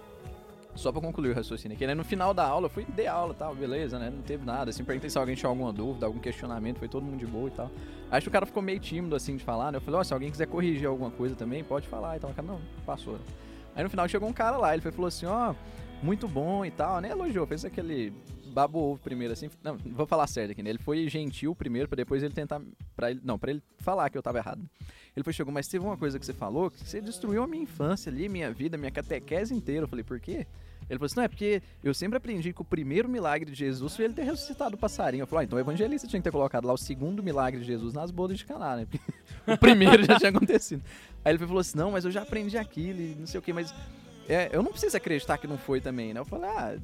[0.75, 1.95] Só pra concluir o raciocínio aqui, né?
[1.95, 4.11] No final da aula, eu fui, dei aula e tal, beleza, né?
[4.11, 4.71] Não teve nada.
[4.71, 7.51] Assim, perguntei se alguém tinha alguma dúvida, algum questionamento, foi todo mundo de boa e
[7.51, 7.71] tal.
[8.11, 9.79] Acho que o cara ficou meio tímido, assim, de falar, né?
[9.79, 12.31] Eu falei, ó, se alguém quiser corrigir alguma coisa também, pode falar e tal.
[12.31, 13.15] O cara, não, passou.
[13.15, 13.21] né?
[13.75, 15.53] Aí no final chegou um cara lá, ele foi- falou assim, ó,
[16.01, 18.13] muito bom e tal, nem elogiou, fez aquele
[18.49, 19.51] babo ovo primeiro, assim.
[19.63, 20.71] Não, vou falar certo aqui, né?
[20.71, 22.61] Ele foi gentil primeiro, pra depois ele tentar,
[22.97, 24.69] pra ele, não, pra ele falar que eu tava errado.
[25.17, 27.63] Ele foi, chegou, mas teve uma coisa que você falou, que você destruiu a minha
[27.63, 29.85] infância ali, minha vida, minha catequese inteira.
[29.85, 30.47] Eu falei, por quê?
[30.89, 33.95] Ele falou assim, não, é porque eu sempre aprendi que o primeiro milagre de Jesus
[33.95, 35.23] foi ele ter ressuscitado o passarinho.
[35.23, 37.67] Eu falei, ah, então o evangelista tinha que ter colocado lá o segundo milagre de
[37.67, 38.87] Jesus nas bodas de Caná, né?
[38.87, 39.01] Porque
[39.53, 40.83] o primeiro já tinha acontecido.
[41.25, 43.53] Aí ele falou assim, não, mas eu já aprendi aquilo e não sei o que,
[43.53, 43.75] mas
[44.29, 46.21] é, eu não preciso acreditar que não foi também, né?
[46.21, 46.79] Eu falei, ah,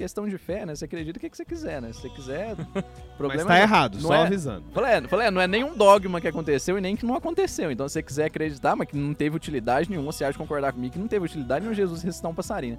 [0.00, 0.74] questão de fé, né?
[0.74, 1.92] Você acredita o que, que você quiser, né?
[1.92, 2.84] Se você quiser, Mas
[3.18, 4.64] problema tá é- errado, não só é- avisando.
[4.72, 7.70] Falei, é, falei, é, não é nenhum dogma que aconteceu e nem que não aconteceu.
[7.70, 10.72] Então, se você quiser acreditar, mas que não teve utilidade nenhuma, você acha de concordar
[10.72, 12.78] comigo que não teve utilidade nenhuma Jesus ressuscitar um passarinho.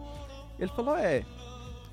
[0.59, 1.23] Ele falou, é.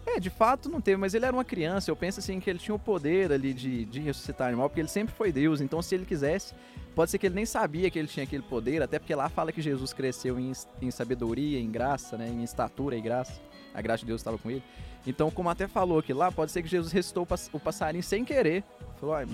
[0.07, 1.91] É, de fato não teve, mas ele era uma criança.
[1.91, 4.88] Eu penso assim que ele tinha o poder ali de, de ressuscitar animal, porque ele
[4.88, 5.61] sempre foi Deus.
[5.61, 6.55] Então, se ele quisesse,
[6.95, 9.53] pode ser que ele nem sabia que ele tinha aquele poder, até porque lá fala
[9.53, 12.27] que Jesus cresceu em, em sabedoria, em graça, né?
[12.27, 13.38] Em estatura e graça.
[13.79, 14.62] A graça de Deus estava com ele.
[15.07, 18.03] Então, como até falou aqui lá, pode ser que Jesus ressuscitou o pass- o passarinho
[18.03, 18.64] sem querer.
[19.01, 19.25] Falou, ah,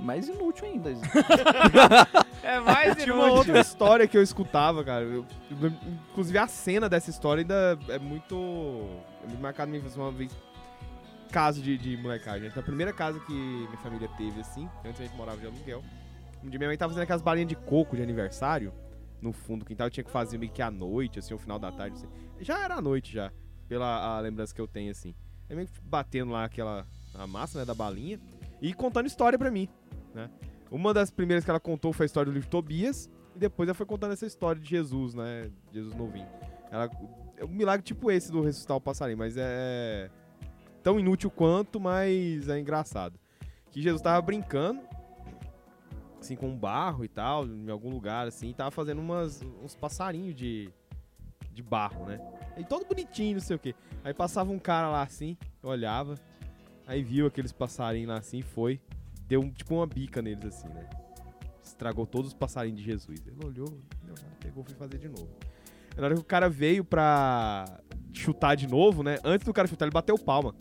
[0.00, 0.90] mais inútil ainda.
[2.42, 5.04] É mais Tinha uma outra história que eu escutava, cara.
[5.04, 5.72] Eu- eu-
[6.10, 8.34] inclusive a cena dessa história ainda é muito.
[9.22, 9.80] É muito marcada minha.
[9.96, 10.32] Uma vez.
[11.30, 12.50] Caso de, de molecagem.
[12.54, 15.82] Na primeira casa que minha família teve, assim, antes a gente morava de aluguel.
[16.44, 18.72] Um dia minha mãe tava fazendo aquelas balinhas de coco de aniversário
[19.20, 19.86] no fundo do quintal.
[19.86, 21.94] Eu tinha que fazer meio que à noite, assim, o final da tarde.
[21.96, 22.08] Assim.
[22.40, 23.30] Já era à noite já,
[23.72, 25.14] pela lembrança que eu tenho, assim.
[25.48, 28.20] Aí meio que batendo lá aquela a massa, né, da balinha.
[28.60, 29.66] E contando história pra mim,
[30.14, 30.28] né?
[30.70, 33.08] Uma das primeiras que ela contou foi a história do livro Tobias.
[33.34, 35.50] E depois ela foi contando essa história de Jesus, né?
[35.72, 36.28] Jesus novinho.
[36.70, 36.90] Ela,
[37.38, 40.10] é um milagre tipo esse do ressuscitar o passarinho, mas é
[40.82, 43.18] tão inútil quanto, mas é engraçado.
[43.70, 44.82] Que Jesus tava brincando,
[46.20, 50.34] assim, com barro e tal, em algum lugar, assim, e tava fazendo umas, uns passarinhos
[50.34, 50.70] de,
[51.54, 52.20] de barro, né?
[52.56, 53.74] E todo bonitinho, não sei o quê.
[54.04, 56.16] Aí passava um cara lá assim, olhava,
[56.86, 58.80] aí viu aqueles passarinhos lá assim, foi,
[59.26, 60.88] deu um- tipo uma bica neles assim, né?
[61.62, 63.22] Estragou todos os passarinhos de Jesus.
[63.26, 63.78] Ele olhou,
[64.40, 65.28] pegou e foi fazer de novo.
[65.96, 67.64] Na hora que o cara veio pra
[68.12, 69.18] chutar de novo, né?
[69.24, 70.54] Antes do cara chutar, ele bateu palma.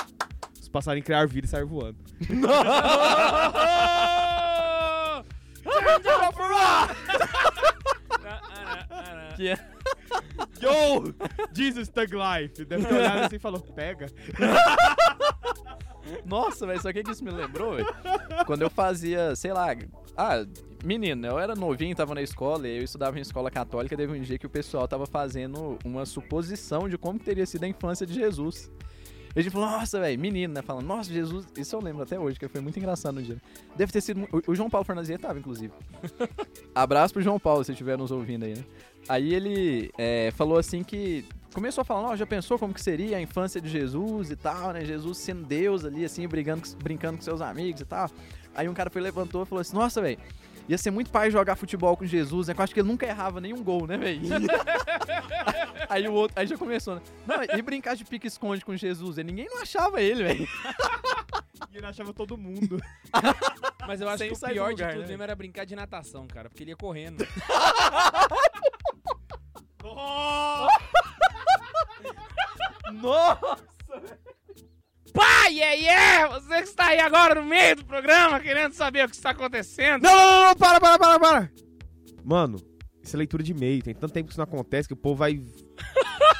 [0.59, 1.97] Os passarinhos criaram vida e saíram voando.
[9.35, 9.70] que é-
[10.61, 11.13] Yo!
[11.53, 12.65] Jesus Thug Life!
[12.65, 14.07] Deve ter olhado assim e falou, pega.
[16.25, 17.87] Nossa, velho, sabe o que isso me lembrou, velho?
[18.45, 19.75] Quando eu fazia, sei lá,
[20.17, 20.45] ah,
[20.83, 24.21] menino, eu era novinho, tava na escola, e eu estudava em escola católica, teve um
[24.21, 28.13] dia que o pessoal tava fazendo uma suposição de como teria sido a infância de
[28.13, 28.71] Jesus.
[29.33, 30.61] E a gente falou, nossa, velho, menino, né?
[30.61, 33.37] Falando, nossa, Jesus, isso eu lembro até hoje, que foi muito engraçado no dia.
[33.77, 34.27] Deve ter sido.
[34.31, 35.71] O, o João Paulo Fernandes tava, inclusive.
[36.75, 38.65] Abraço pro João Paulo, se estiver nos ouvindo aí, né?
[39.09, 41.25] Aí ele é, falou assim que.
[41.53, 44.71] Começou a falar, ó, já pensou como que seria a infância de Jesus e tal,
[44.71, 44.85] né?
[44.85, 48.09] Jesus sendo Deus ali, assim, brigando, brincando com seus amigos e tal.
[48.55, 50.17] Aí um cara foi levantou e falou assim, nossa, velho,
[50.67, 52.53] ia ser muito pai jogar futebol com Jesus, né?
[52.57, 54.21] Eu acho que ele nunca errava nenhum gol, né, velho?
[55.89, 57.01] aí o outro, aí já começou, né?
[57.27, 60.47] Não, e brincar de pique-esconde com Jesus, e ninguém não achava ele, velho.
[61.69, 62.81] E ele achava todo mundo.
[63.87, 65.07] Mas eu acho Sem que o sair do pior lugar, de tudo né?
[65.09, 67.25] mesmo era brincar de natação, cara, porque ele ia correndo.
[72.93, 73.71] Nossa!
[75.13, 76.27] Pai, é, é!
[76.27, 80.03] Você que está aí agora no meio do programa, querendo saber o que está acontecendo.
[80.03, 81.51] Não, não, não, não, para, para, para, para!
[82.23, 82.57] Mano,
[83.03, 83.81] isso é leitura de e-mail.
[83.81, 85.41] Tem tanto tempo que isso não acontece que o povo vai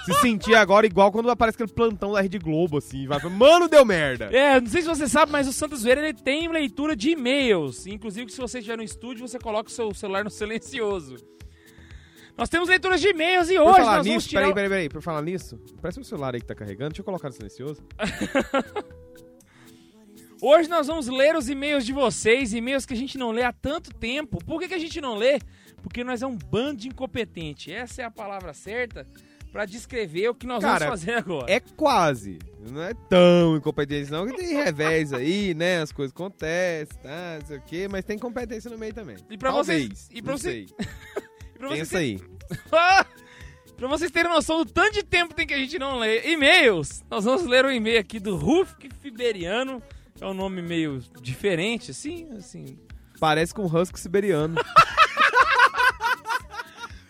[0.06, 3.08] se sentir agora igual quando aparece aquele plantão da Rede Globo, assim.
[3.08, 4.26] Vai mano, deu merda.
[4.26, 7.86] É, não sei se você sabe, mas o Santos Veira ele tem leitura de e-mails.
[7.86, 11.18] Inclusive, se você estiver no estúdio, você coloca o seu celular no silencioso.
[12.38, 14.42] Nós temos leituras de e-mails e Por hoje falar nós vamos nisso, tirar...
[14.42, 14.90] peraí, peraí, peraí.
[14.90, 16.92] Por falar nisso, parece um celular aí que tá carregando.
[16.92, 17.84] Deixa eu colocar no silencioso.
[20.44, 23.54] Hoje nós vamos ler os e-mails de vocês, e-mails que a gente não lê há
[23.54, 24.44] tanto tempo.
[24.44, 25.38] Por que, que a gente não lê?
[25.84, 27.72] Porque nós é um bando de incompetente.
[27.72, 29.06] Essa é a palavra certa
[29.52, 31.52] pra descrever o que nós Cara, vamos fazer agora.
[31.52, 32.40] É quase.
[32.70, 34.26] Não é tão incompetente, não.
[34.28, 35.82] Que tem revés aí, né?
[35.82, 37.38] As coisas acontecem, tá?
[37.40, 37.88] Não sei o quê.
[37.92, 39.18] Mas tem competência no meio também.
[39.30, 40.68] E pra Talvez, vocês- e pra não você- sei.
[40.70, 42.20] E pra vocês Pensa aí.
[43.76, 47.04] pra vocês terem noção do tanto de tempo tem que a gente não lê e-mails,
[47.10, 49.82] nós vamos ler um e-mail aqui do Rufk Fiberiano.
[50.20, 52.78] É um nome meio diferente, assim, assim.
[53.20, 54.56] Parece com um husky siberiano.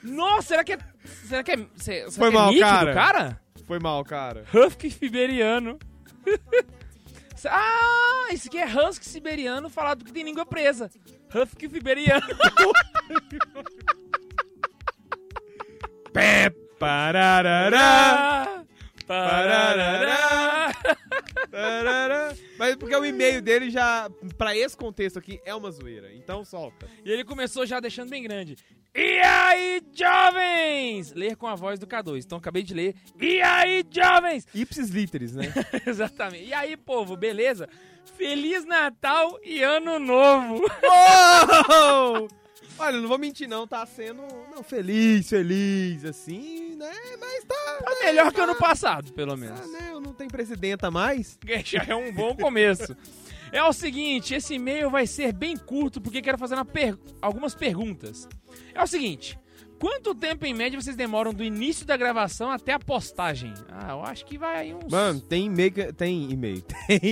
[0.03, 0.77] Nossa, será que é.
[1.03, 1.65] Será que é.
[1.75, 2.93] Será Foi que é mal, nítido, cara.
[2.93, 3.41] cara?
[3.65, 4.45] Foi mal, cara.
[4.53, 5.79] Husky Siberiano.
[7.45, 10.89] ah, esse aqui é Husky Siberiano falado que tem língua presa.
[11.33, 12.27] Husky Siberiano.
[16.13, 18.63] Pé, pararará,
[19.07, 20.71] Pararará.
[22.57, 26.13] Mas por porque o e-mail dele já, pra esse contexto aqui, é uma zoeira.
[26.13, 26.87] Então solta.
[27.03, 28.55] E ele começou já deixando bem grande.
[28.93, 31.13] E aí, jovens?
[31.13, 32.25] Ler com a voz do K2.
[32.25, 32.95] Então acabei de ler.
[33.19, 34.45] E aí, jovens?
[34.53, 35.45] Ipsis literis, né?
[35.87, 36.45] Exatamente.
[36.45, 37.69] E aí, povo, beleza?
[38.17, 40.65] Feliz Natal e Ano Novo.
[40.83, 42.27] Uou!
[42.77, 46.93] Olha, não vou mentir não, tá sendo não, feliz, feliz, assim, né?
[47.19, 49.59] Mas tá, Tá melhor que o ano passado, pelo menos.
[49.59, 49.91] tá, né?
[50.03, 51.37] Não tem presidenta mais.
[51.63, 52.95] Já é um bom começo.
[53.51, 57.53] É o seguinte, esse e-mail vai ser bem curto porque quero fazer uma per- algumas
[57.53, 58.27] perguntas.
[58.73, 59.37] É o seguinte,
[59.77, 63.53] quanto tempo em média vocês demoram do início da gravação até a postagem?
[63.69, 64.89] Ah, eu acho que vai uns...
[64.89, 67.11] Mano, tem e-mail, que- tem e-mail, tem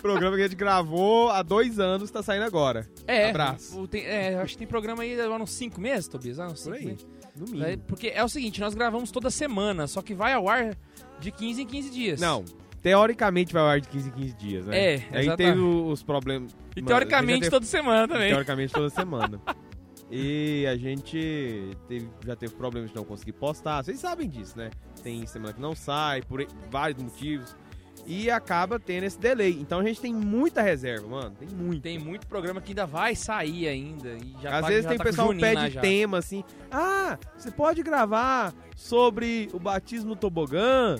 [0.00, 2.88] programa que a gente gravou há dois anos, tá saindo agora.
[3.06, 3.86] é, abraço.
[3.88, 6.38] tem- é, acho que tem programa aí há uns 5 meses, Tobias.
[6.38, 7.06] Ah, uns Por cinco aí, meses.
[7.36, 7.82] No É, mínimo.
[7.86, 10.76] Porque é o seguinte, nós gravamos toda semana, só que vai ao ar
[11.20, 12.20] de 15 em 15 dias.
[12.20, 12.44] Não,
[12.82, 14.76] teoricamente vai ao ar de 15 em 15 dias, né?
[14.76, 15.36] É, Aí exatamente.
[15.36, 16.52] teve o- os problemas...
[16.74, 18.30] E Mano, teoricamente teve- toda semana também.
[18.30, 19.40] Teoricamente toda semana.
[20.14, 23.82] E a gente teve- já teve problemas de não conseguir postar.
[23.82, 24.68] Vocês sabem disso, né?
[25.02, 27.56] Tem semana que não sai, por vários motivos.
[28.04, 29.56] E acaba tendo esse delay.
[29.60, 31.36] Então a gente tem muita reserva, mano.
[31.38, 31.82] Tem muito.
[31.82, 34.10] Tem muito programa que ainda vai sair ainda.
[34.14, 35.80] E já Às tá- vezes já tem tá pessoal que pede já.
[35.80, 36.42] tema assim.
[36.70, 40.96] Ah, você pode gravar sobre o batismo no tobogã?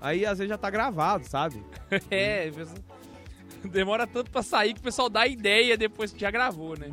[0.00, 1.62] Aí às vezes já tá gravado, sabe?
[2.10, 2.50] É,
[3.64, 6.90] demora tanto pra sair que o pessoal dá ideia depois que já gravou, né?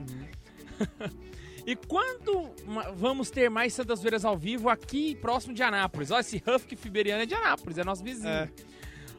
[1.65, 2.49] e quando
[2.95, 6.11] vamos ter mais Santas Feiras ao vivo aqui próximo de Anápolis?
[6.11, 8.27] Olha, esse Huff Fiberiano é de Anápolis, é nosso vizinho.
[8.29, 8.49] É.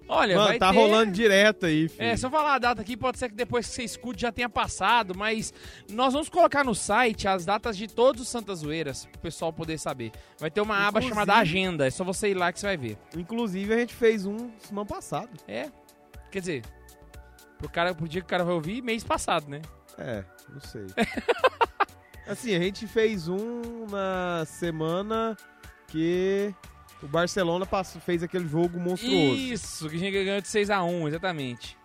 [0.07, 0.77] Olha, Mano, vai tá ter...
[0.79, 2.03] rolando direto aí, filho.
[2.03, 4.31] É, se eu falar a data aqui, pode ser que depois que você escute já
[4.31, 5.53] tenha passado, mas
[5.91, 9.79] nós vamos colocar no site as datas de todos os Santas Zoeiras, pro pessoal poder
[9.79, 10.13] saber.
[10.39, 12.77] Vai ter uma aba Inclusive- chamada Agenda, é só você ir lá que você vai
[12.77, 12.99] ver.
[13.17, 15.31] Inclusive a gente fez um semana passada.
[15.49, 15.71] É,
[16.31, 16.63] quer dizer,
[17.59, 19.63] pro, cara, pro dia que o cara vai ouvir, mês passado, né?
[19.97, 20.87] É, não sei.
[22.29, 25.37] assim, a gente fez um na semana
[25.89, 26.53] que
[27.05, 29.37] o Barcelona passou, fez aquele jogo monstruoso.
[29.37, 31.77] Isso, que a gente ganhou de 6x1, exatamente.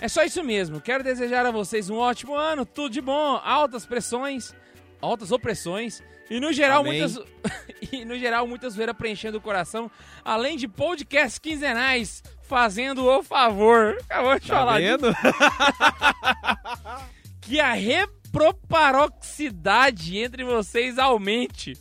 [0.00, 0.80] É só isso mesmo.
[0.80, 4.54] Quero desejar a vocês um ótimo ano, tudo de bom, altas pressões,
[5.00, 7.00] altas opressões e no geral Amém.
[7.00, 7.22] muitas
[7.92, 9.90] e no geral muitas zoeiras preenchendo o coração,
[10.24, 13.98] além de podcasts quinzenais fazendo o favor.
[14.04, 15.08] Acabou de Tá falar vendo?
[17.42, 21.74] que a reproparoxidade entre vocês aumente.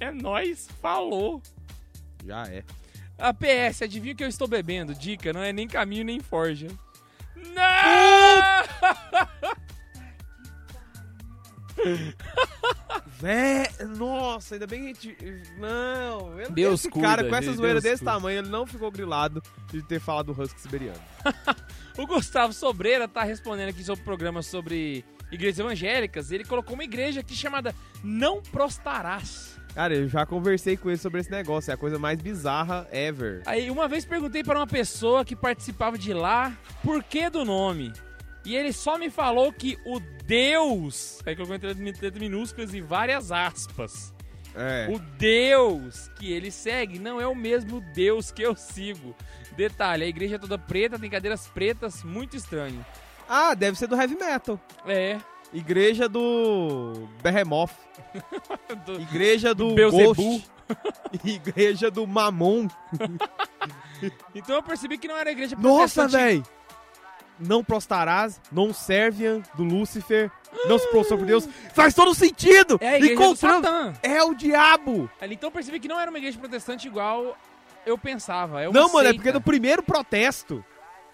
[0.00, 1.40] É nóis, falou.
[2.30, 2.62] Já é.
[3.18, 4.94] A PS, adivinha o que eu estou bebendo?
[4.94, 6.68] Dica, não é nem caminho nem forja.
[7.34, 7.60] Não!
[13.06, 14.92] Vé, nossa, ainda bem que a
[15.24, 15.52] gente.
[15.58, 18.12] Não, eu- Deus esse cuida, cara com essa Deus zoeira desse cuida.
[18.12, 21.00] tamanho, ele não ficou grilado de ter falado do Husky siberiano.
[21.98, 26.30] O Gustavo Sobreira tá respondendo aqui sobre o programa sobre igrejas evangélicas.
[26.30, 29.49] Ele colocou uma igreja aqui chamada Não Prostarás.
[29.74, 33.42] Cara, eu já conversei com ele sobre esse negócio, é a coisa mais bizarra ever.
[33.46, 36.52] Aí uma vez perguntei para uma pessoa que participava de lá
[36.82, 37.92] por que do nome.
[38.44, 43.30] E ele só me falou que o Deus, aí colocou entre letras minúsculas e várias
[43.30, 44.12] aspas.
[44.54, 44.88] É.
[44.90, 49.14] O Deus que ele segue não é o mesmo Deus que eu sigo.
[49.56, 52.84] Detalhe, a igreja é toda preta, tem cadeiras pretas, muito estranho.
[53.28, 54.58] Ah, deve ser do heavy metal.
[54.86, 55.18] É,
[55.52, 57.72] Igreja do Behemoth.
[58.86, 60.16] do Igreja do Beelzebub.
[60.16, 60.50] Ghost.
[61.24, 62.68] Igreja do Mamon.
[64.34, 66.42] Então eu percebi que não era igreja Nossa, véi!
[67.38, 70.30] Não prostarás, non serviam do Lúcifer,
[70.66, 71.46] não se prostrou por Deus.
[71.74, 72.78] Faz todo sentido!
[72.80, 73.66] É a igreja do Encontramos.
[73.66, 73.92] Satã.
[74.02, 75.10] É o diabo!
[75.20, 77.36] Então eu percebi que não era uma igreja protestante igual
[77.84, 78.62] eu pensava.
[78.62, 79.14] É Não, mano, é seita.
[79.16, 80.64] porque no primeiro protesto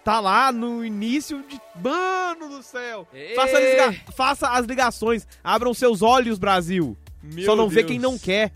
[0.07, 1.59] tá lá no início de.
[1.83, 3.05] Mano do céu!
[3.35, 6.97] Faça, as liga- faça as ligações, abram seus olhos, Brasil.
[7.21, 7.87] Meu Só não vê Deus.
[7.87, 8.53] quem não quer.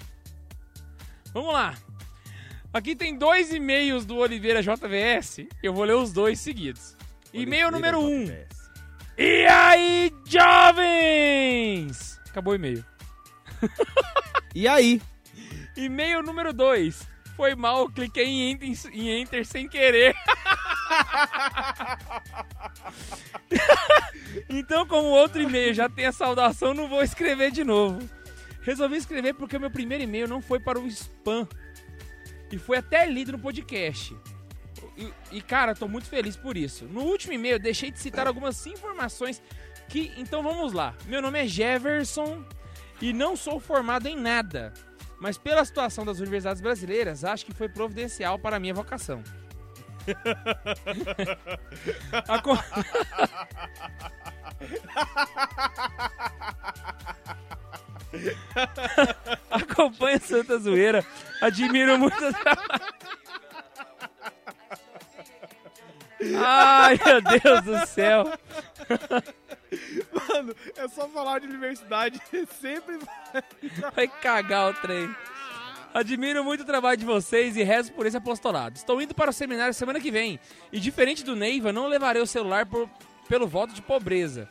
[1.34, 1.76] Vamos lá.
[2.74, 5.46] Aqui tem dois e-mails do Oliveira JVS.
[5.62, 6.96] Eu vou ler os dois seguidos.
[7.34, 8.04] E-mail número 1.
[8.06, 8.34] Um.
[9.18, 12.18] E aí, jovens?
[12.30, 12.86] Acabou o e-mail.
[14.56, 15.02] E aí?
[15.78, 17.08] E-mail número 2.
[17.38, 20.14] Foi mal, cliquei em enter, em enter sem querer.
[24.50, 28.08] então, como outro e-mail já tem a saudação, não vou escrever de novo.
[28.62, 31.48] Resolvi escrever porque o meu primeiro e-mail não foi para o spam.
[32.52, 34.16] E foi até lido no podcast.
[34.98, 36.86] E, e, cara, tô muito feliz por isso.
[36.86, 39.42] No último e-mail, deixei de citar algumas informações
[39.88, 40.12] que.
[40.18, 40.94] Então vamos lá.
[41.06, 42.44] Meu nome é Jefferson
[43.02, 44.74] e não sou formado em nada.
[45.20, 49.24] Mas pela situação das universidades brasileiras, acho que foi providencial para a minha vocação.
[52.28, 52.58] Aco-
[59.50, 61.06] Acompanha Santa Zoeira.
[61.42, 62.18] Admiro muito.
[66.46, 68.26] Ai, meu Deus do céu.
[70.30, 72.22] Mano, é só falar de universidade.
[72.62, 73.44] Sempre vai.
[73.96, 75.14] Vai cagar o trem.
[75.94, 78.78] Admiro muito o trabalho de vocês e rezo por esse apostolado.
[78.78, 80.40] Estou indo para o seminário semana que vem.
[80.72, 82.90] E diferente do Neiva, não levarei o celular por-
[83.28, 84.48] pelo voto de pobreza.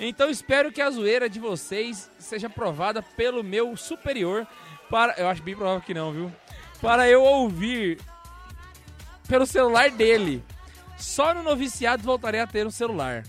[0.00, 4.46] Então espero que a zoeira de vocês seja aprovada pelo meu superior
[4.88, 5.14] para.
[5.18, 6.32] Eu acho bem provável que não, viu?
[6.80, 8.00] Para eu ouvir
[9.28, 10.42] pelo celular dele.
[10.98, 13.22] Só no noviciado voltarei a ter um celular.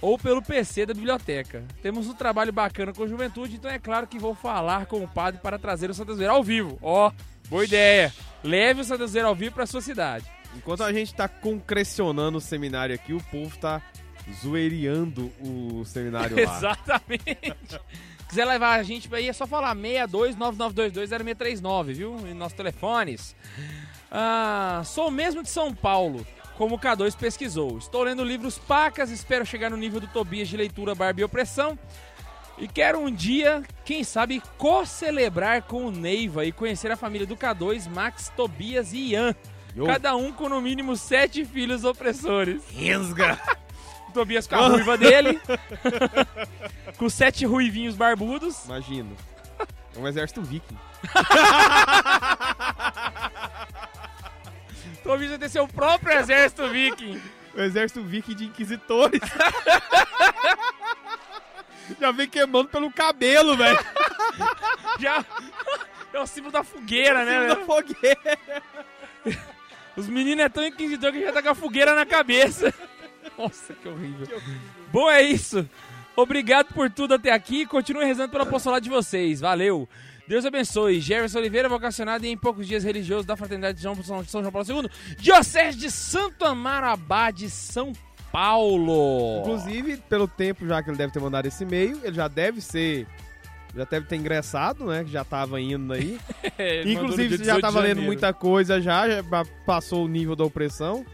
[0.00, 1.62] Ou pelo PC da biblioteca.
[1.82, 5.08] Temos um trabalho bacana com a juventude, então é claro que vou falar com o
[5.08, 6.78] padre para trazer o Santa Zoeira ao vivo.
[6.80, 7.12] Ó,
[7.48, 8.12] boa ideia.
[8.42, 10.24] Leve o Santa Zoeira ao vivo para sua cidade.
[10.56, 13.82] Enquanto a gente tá concrecionando o seminário aqui, o povo tá
[14.42, 16.42] zoeiriando o seminário lá.
[16.56, 17.54] Exatamente.
[18.28, 22.16] Quiser levar a gente aí é só falar 62992200639, viu?
[22.26, 23.36] Em nossos telefones.
[24.10, 26.26] Ah, sou mesmo de São Paulo,
[26.60, 27.78] como o K2 pesquisou.
[27.78, 31.78] Estou lendo livros pacas, espero chegar no nível do Tobias de leitura Barbie e Opressão.
[32.58, 37.34] E quero um dia, quem sabe, co-celebrar com o Neiva e conhecer a família do
[37.34, 39.34] K2, Max, Tobias e Ian.
[39.74, 39.86] Yo.
[39.86, 42.62] Cada um com no mínimo sete filhos opressores.
[42.70, 43.40] Rensga!
[44.10, 45.40] O Tobias com a ruiva dele.
[46.98, 48.66] com sete ruivinhos barbudos.
[48.66, 49.16] Imagino.
[49.96, 50.76] É um exército viking.
[55.02, 57.20] Tobias vai ter seu próprio exército viking.
[57.54, 59.20] O exército viking de inquisitores.
[62.00, 63.78] Já vem queimando pelo cabelo, velho.
[64.98, 65.24] Já
[66.12, 67.48] é o símbolo da fogueira, né?
[67.48, 67.66] Da velho?
[67.66, 68.38] fogueira.
[69.96, 72.72] Os meninos é tão inquisidor que já tá com a fogueira na cabeça.
[73.36, 74.40] Nossa, que horrível.
[74.92, 75.68] Bom, é isso.
[76.14, 77.66] Obrigado por tudo até aqui.
[77.66, 79.40] Continue rezando pelo apostolado de vocês.
[79.40, 79.88] Valeu.
[80.30, 81.00] Deus abençoe.
[81.00, 84.84] Jefferson Oliveira, vocacionado e em poucos dias religioso da Fraternidade de São São João Paulo
[84.84, 84.88] II,
[85.18, 87.92] Diocese de Santo Amaro Abade, São
[88.30, 89.40] Paulo.
[89.40, 93.08] Inclusive, pelo tempo já que ele deve ter mandado esse e-mail, ele já deve ser.
[93.74, 95.02] Já deve ter ingressado, né?
[95.02, 96.16] Que já tava indo aí.
[96.56, 99.24] É, Inclusive, você já 18 de tava lendo muita coisa já, já
[99.66, 101.04] passou o nível da opressão.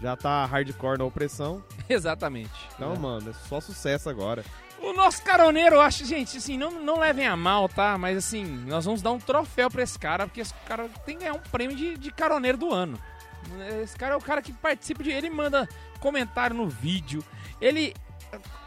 [0.00, 1.62] Já tá hardcore na opressão.
[1.90, 2.52] Exatamente.
[2.74, 4.42] Então, mano, é só sucesso agora.
[4.86, 7.98] O nosso caroneiro, eu acho, gente, assim, não, não levem a mal, tá?
[7.98, 11.24] Mas assim, nós vamos dar um troféu pra esse cara, porque esse cara tem que
[11.24, 12.96] ganhar um prêmio de, de caroneiro do ano.
[13.82, 15.10] Esse cara é o cara que participa de.
[15.10, 15.68] Ele manda
[15.98, 17.24] comentário no vídeo,
[17.60, 17.96] ele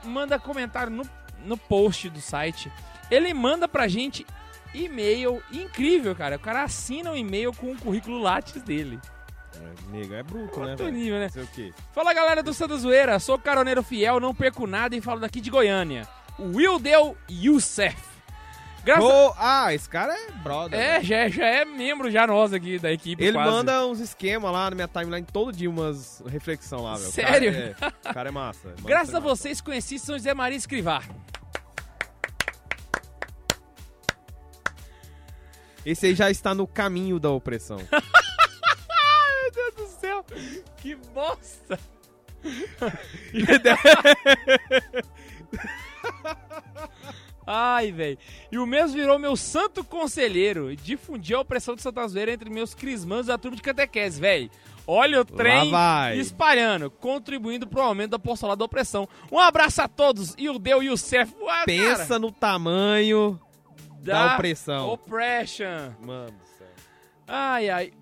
[0.03, 1.10] manda comentário no,
[1.45, 2.69] no post do site,
[3.10, 4.27] ele manda pra gente
[4.73, 5.41] e-mail.
[5.53, 6.36] Incrível, cara.
[6.36, 8.99] O cara assina o e-mail com o currículo Lattes dele.
[9.60, 11.30] É, nego, é bruto, né, Outro nível, né?
[11.30, 11.74] Sei o quê.
[11.93, 15.50] Fala galera do Santa Zoeira, sou caroneiro fiel, não perco nada e falo daqui de
[15.50, 16.08] Goiânia.
[16.39, 17.98] Wildel Youssef.
[18.84, 20.80] Graças Ô, ah, esse cara é brother.
[20.80, 21.06] É, velho.
[21.06, 23.22] já, é- já é membro já nós aqui da equipe.
[23.22, 23.52] Ele quase.
[23.52, 27.10] manda uns esquemas lá na minha timeline todo dia, umas reflexão lá, velho.
[27.10, 27.52] O Sério?
[27.52, 28.74] Cara é, o cara é massa.
[28.82, 29.36] Graças a massa.
[29.36, 31.04] vocês conheci São José Maria Escrivá.
[35.86, 37.80] Esse aí já está no caminho da opressão.
[40.78, 41.80] que bosta.
[47.52, 48.17] Ai, velho.
[48.52, 52.49] E o mesmo virou meu santo conselheiro e difundiu a opressão de Santa Zoeira entre
[52.49, 54.52] meus crismãos da turma de catequese, velho.
[54.86, 55.71] Olha o trem
[56.19, 59.10] espalhando, contribuindo pro aumento do apostolado da opressão.
[59.32, 61.34] Um abraço a todos e o Deu e o Cef.
[61.65, 63.39] Pensa cara, no tamanho
[63.99, 64.89] da opressão.
[64.89, 65.91] Oppression.
[66.02, 66.67] Mano do céu.
[67.28, 67.93] Ai, ai.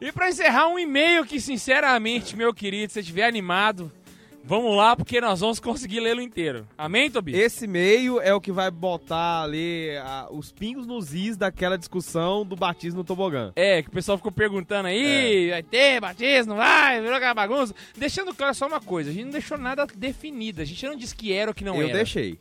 [0.00, 3.90] E pra encerrar, um e-mail que, sinceramente, meu querido, se você estiver animado,
[4.44, 6.68] vamos lá, porque nós vamos conseguir lê-lo inteiro.
[6.78, 7.34] Amém, Tobi?
[7.34, 12.46] Esse meio é o que vai botar ali a- os pingos nos is daquela discussão
[12.46, 13.52] do batismo no tobogã.
[13.56, 17.74] É, que o pessoal ficou perguntando aí, vai ter batismo, não vai, virou aquela bagunça.
[17.96, 21.14] Deixando claro só uma coisa, a gente não deixou nada definido, a gente não disse
[21.16, 21.94] que era ou que não eu era.
[21.98, 22.38] deixei.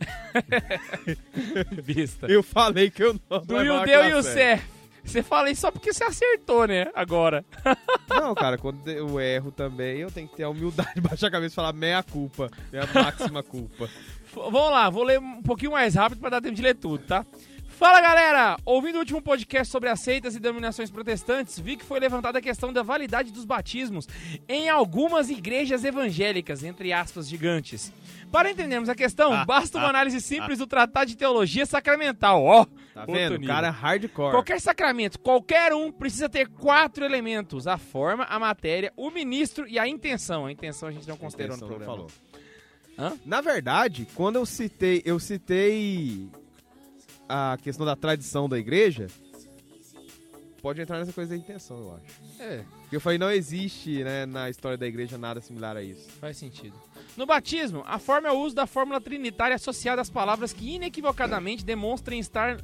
[1.82, 2.26] Vista.
[2.26, 4.62] Eu falei que eu não Do levava Yudeu e o sério.
[5.04, 6.86] Você fala isso só porque você acertou, né?
[6.94, 7.44] Agora.
[8.08, 11.30] Não, cara, quando eu erro também, eu tenho que ter a humildade de baixar a
[11.30, 13.88] cabeça e falar meia culpa, minha máxima culpa.
[14.32, 17.26] Vamos lá, vou ler um pouquinho mais rápido pra dar tempo de ler tudo, tá?
[17.80, 18.58] Fala galera!
[18.62, 22.42] Ouvindo o último podcast sobre as seitas e denominações protestantes, vi que foi levantada a
[22.42, 24.06] questão da validade dos batismos
[24.46, 27.90] em algumas igrejas evangélicas, entre aspas gigantes.
[28.30, 32.44] Para entendermos a questão, Ah, basta uma ah, análise simples do Tratado de Teologia Sacramental,
[32.44, 32.66] ó.
[32.92, 33.36] Tá vendo?
[33.36, 33.54] O nível.
[33.54, 34.32] cara é hardcore.
[34.32, 39.78] Qualquer sacramento, qualquer um, precisa ter quatro elementos: a forma, a matéria, o ministro e
[39.78, 40.44] a intenção.
[40.44, 41.92] A intenção a gente não considerou no programa.
[41.94, 42.10] falou.
[42.98, 43.14] Hã?
[43.24, 46.28] Na verdade, quando eu citei, eu citei
[47.30, 49.06] a questão da tradição da igreja,
[50.60, 52.42] pode entrar nessa coisa da intenção, eu acho.
[52.42, 56.10] É, Porque eu falei, não existe, né, na história da igreja nada similar a isso.
[56.20, 56.74] faz sentido.
[57.16, 61.64] No batismo, a forma é o uso da fórmula trinitária associada às palavras que inequivocadamente
[61.64, 62.60] demonstrem estar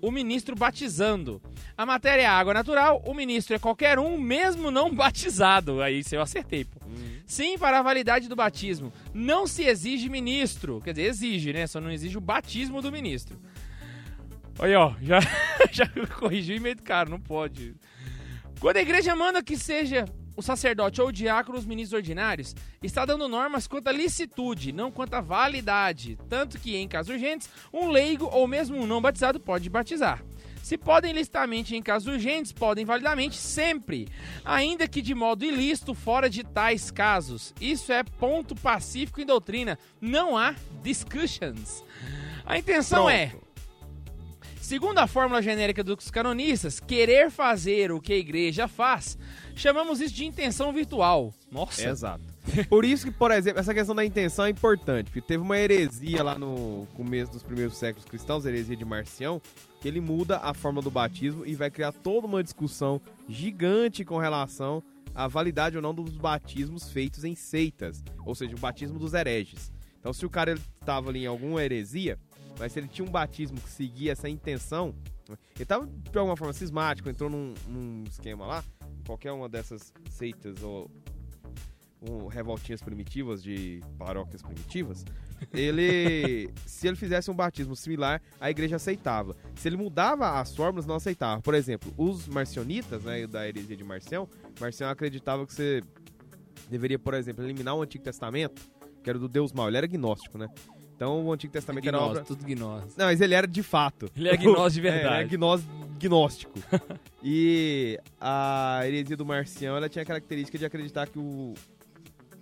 [0.00, 1.40] o ministro batizando.
[1.76, 5.80] A matéria é água natural, o ministro é qualquer um, mesmo não batizado.
[5.82, 6.78] Aí isso eu acertei, pô.
[7.26, 10.80] Sim, para a validade do batismo, não se exige ministro.
[10.82, 11.66] Quer dizer, exige, né?
[11.66, 13.38] Só não exige o batismo do ministro.
[14.58, 15.20] Olha, ó, já,
[15.70, 15.88] já
[16.18, 17.76] corrigiu em meio do cara, não pode.
[18.60, 20.04] Quando a igreja manda que seja
[20.36, 24.90] o sacerdote ou o diácono os ministros ordinários, está dando normas quanto à licitude, não
[24.90, 26.18] quanto à validade.
[26.28, 30.22] Tanto que, em casos urgentes, um leigo ou mesmo um não batizado pode batizar.
[30.62, 34.06] Se podem licitamente em casos urgentes, podem validamente sempre,
[34.44, 37.54] ainda que de modo ilícito fora de tais casos.
[37.60, 41.82] Isso é ponto pacífico em doutrina, não há discussions.
[42.44, 43.16] A intenção Pronto.
[43.16, 43.32] é
[44.68, 49.16] Segundo a fórmula genérica dos canonistas, querer fazer o que a igreja faz,
[49.56, 51.32] chamamos isso de intenção virtual.
[51.50, 51.88] Nossa.
[51.88, 52.22] Exato.
[52.68, 56.22] Por isso que, por exemplo, essa questão da intenção é importante, porque teve uma heresia
[56.22, 59.40] lá no começo dos primeiros séculos cristãos, heresia de Marcião,
[59.80, 64.18] que ele muda a forma do batismo e vai criar toda uma discussão gigante com
[64.18, 64.82] relação
[65.14, 69.72] à validade ou não dos batismos feitos em seitas, ou seja, o batismo dos hereges.
[69.98, 72.18] Então, se o cara estava ali em alguma heresia,
[72.58, 74.94] mas se ele tinha um batismo que seguia essa intenção,
[75.28, 78.64] ele estava de alguma forma cismático, entrou num, num esquema lá,
[79.06, 80.90] qualquer uma dessas seitas ou
[82.00, 85.04] um, revoltinhas primitivas de paróquias primitivas,
[85.52, 89.36] ele, se ele fizesse um batismo similar, a igreja aceitava.
[89.54, 91.42] Se ele mudava as fórmulas, não aceitava.
[91.42, 94.28] Por exemplo, os marcionitas, né, da heresia de Marcião,
[94.60, 95.82] Marcião acreditava que você
[96.68, 98.62] deveria, por exemplo, eliminar o Antigo Testamento,
[99.02, 99.68] que era do Deus mau.
[99.68, 100.48] Ele era gnóstico, né?
[100.98, 102.24] Então o Antigo Testamento era Gnose, obra...
[102.24, 102.86] tudo gnose.
[102.96, 104.10] Não, mas ele era de fato.
[104.16, 105.14] Ele é gnose de É, verdade.
[105.14, 105.64] ele é gnose,
[105.96, 106.58] gnóstico.
[107.22, 111.54] e a heresia do Marcião, ela tinha a característica de acreditar que o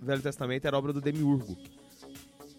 [0.01, 1.55] Velho Testamento era obra do Demiurgo.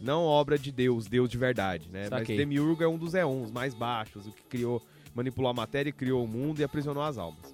[0.01, 2.05] Não obra de Deus, Deus de verdade, né?
[2.05, 2.37] Saquei.
[2.37, 4.81] Mas Demiurgo é um dos éons mais baixos, o que criou,
[5.13, 7.53] manipulou a matéria, criou o mundo e aprisionou as almas.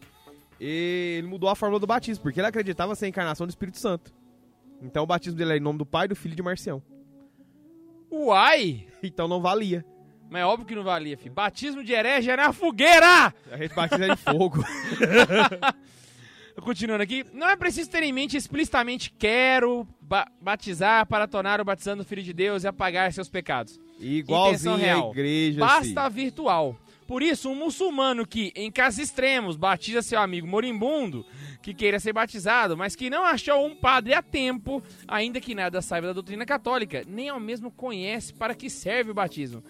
[0.61, 3.78] E ele mudou a fórmula do batismo, porque ele acreditava ser a encarnação do Espírito
[3.78, 4.12] Santo.
[4.82, 6.82] Então o batismo dele era em nome do Pai, do Filho e de Marcião.
[8.14, 8.86] Uai!
[9.02, 9.84] Então não valia.
[10.30, 11.34] Mas é óbvio que não valia, filho.
[11.34, 13.32] Batismo de herege é na fogueira!
[13.50, 14.64] A gente batiza de fogo.
[16.60, 21.64] Continuando aqui, não é preciso ter em mente explicitamente quero ba- batizar para tornar o
[21.64, 23.78] batizando Filho de Deus e apagar seus pecados.
[23.98, 25.08] Igualzinho real.
[25.08, 25.60] a igreja.
[25.60, 26.14] Basta assim.
[26.14, 26.76] virtual.
[27.07, 31.24] Por isso, um muçulmano que, em casos extremos, batiza seu amigo moribundo,
[31.62, 35.82] que queira ser batizado, mas que não achou um padre a tempo, ainda que nada
[35.82, 39.62] saiba da doutrina católica, nem ao mesmo conhece para que serve o batismo.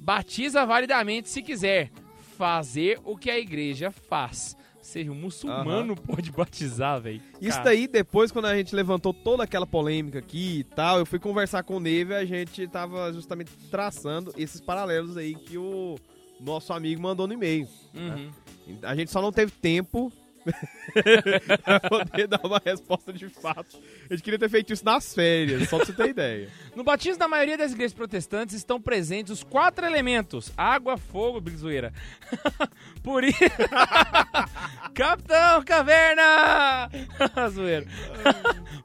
[0.00, 1.90] Batiza validamente se quiser
[2.36, 4.56] fazer o que a igreja faz.
[4.76, 7.20] Ou seja, um muçulmano pode batizar, velho.
[7.42, 11.18] Isso daí, depois, quando a gente levantou toda aquela polêmica aqui e tal, eu fui
[11.18, 15.98] conversar com o Neve e a gente tava justamente traçando esses paralelos aí que o
[16.40, 17.68] nosso amigo mandou no e-mail.
[17.94, 18.30] Uhum.
[18.82, 20.12] A gente só não teve tempo
[21.64, 23.78] pra poder dar uma resposta de fato.
[24.08, 26.48] A gente queria ter feito isso nas férias, só pra você ter ideia.
[26.74, 31.92] No batismo da maioria das igrejas protestantes estão presentes os quatro elementos: água, fogo, brizoeira.
[33.02, 33.38] Por isso.
[34.94, 36.90] Capitão Caverna!
[37.50, 37.86] Zoeira.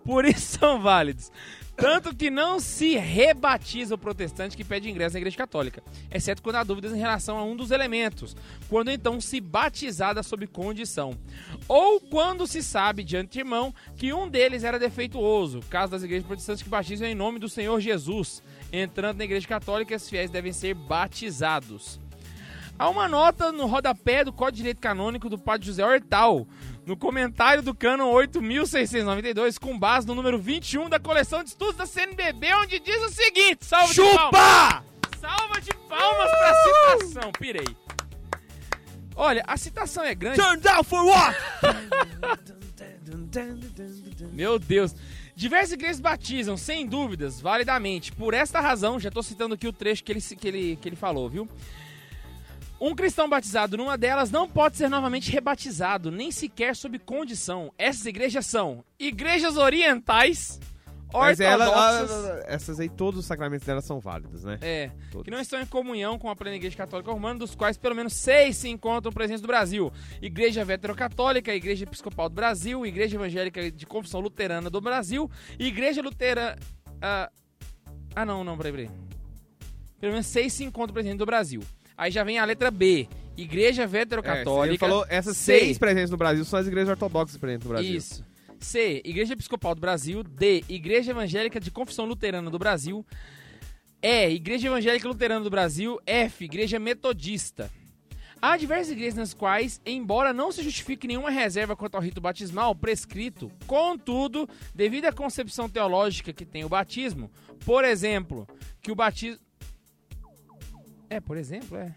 [0.03, 1.31] Por isso são válidos.
[1.75, 6.57] Tanto que não se rebatiza o protestante que pede ingresso na igreja católica, exceto quando
[6.57, 8.35] há dúvidas em relação a um dos elementos,
[8.69, 11.17] quando então se batizada sob condição.
[11.67, 16.63] Ou quando se sabe de antemão que um deles era defeituoso, caso das igrejas protestantes
[16.63, 18.43] que batizam em nome do Senhor Jesus.
[18.71, 21.99] Entrando na igreja católica, os fiéis devem ser batizados.
[22.77, 26.47] Há uma nota no rodapé do Código de Direito Canônico do Padre José Hortal,
[26.85, 31.85] no comentário do Cânon 8.692, com base no número 21 da coleção de estudos da
[31.85, 34.23] CNBB, onde diz o seguinte: salva de palmas!
[34.23, 34.83] Chupa!
[35.21, 37.77] Salva de palmas pra citação, pirei.
[39.15, 40.39] Olha, a citação é grande.
[40.41, 41.37] Turn down for what?
[44.33, 44.95] Meu Deus.
[45.35, 48.11] Diversas igrejas batizam, sem dúvidas, validamente.
[48.11, 50.95] Por esta razão, já tô citando aqui o trecho que ele, que ele, que ele
[50.95, 51.47] falou, viu?
[52.85, 57.71] Um cristão batizado numa delas não pode ser novamente rebatizado, nem sequer sob condição.
[57.77, 60.59] Essas igrejas são igrejas orientais,
[61.13, 64.57] Mas ela, ortodoxas, ela- essas aí, todos os sacramentos dela são válidos, né?
[64.59, 65.23] é, Todos.
[65.23, 68.11] que não estão em comunhão com a plena igreja católica romana, dos quais pelo menos
[68.15, 69.89] seis se encontram presentes no Brasil.
[70.21, 76.59] Igreja Veterocatólica, Igreja Episcopal do Brasil, Igreja Evangélica de Confissão Luterana do Brasil, Igreja Luterana...
[77.01, 77.31] Ah,
[78.13, 78.89] ah não, não, peraí, peraí.
[80.01, 81.61] Pelo menos seis se encontram presentes no Brasil.
[81.97, 84.71] Aí já vem a letra B, Igreja É, Veterocatólica...
[84.71, 85.59] ele falou, essas C.
[85.59, 87.97] seis presentes no Brasil são as igrejas ortodoxas presentes no Brasil.
[87.97, 88.25] Isso.
[88.59, 89.01] C.
[89.03, 90.23] Igreja Episcopal do Brasil.
[90.23, 90.63] D.
[90.69, 93.05] Igreja Evangélica de Confissão Luterana do Brasil.
[94.01, 94.29] E.
[94.29, 95.99] Igreja Evangélica Luterana do Brasil.
[96.05, 96.45] F.
[96.45, 97.69] Igreja Metodista.
[98.41, 102.75] Há diversas igrejas nas quais, embora não se justifique nenhuma reserva quanto ao rito batismal
[102.75, 107.31] prescrito, contudo, devido à concepção teológica que tem o batismo,
[107.65, 108.45] por exemplo,
[108.81, 109.39] que o batismo.
[111.13, 111.93] É, por exemplo, é.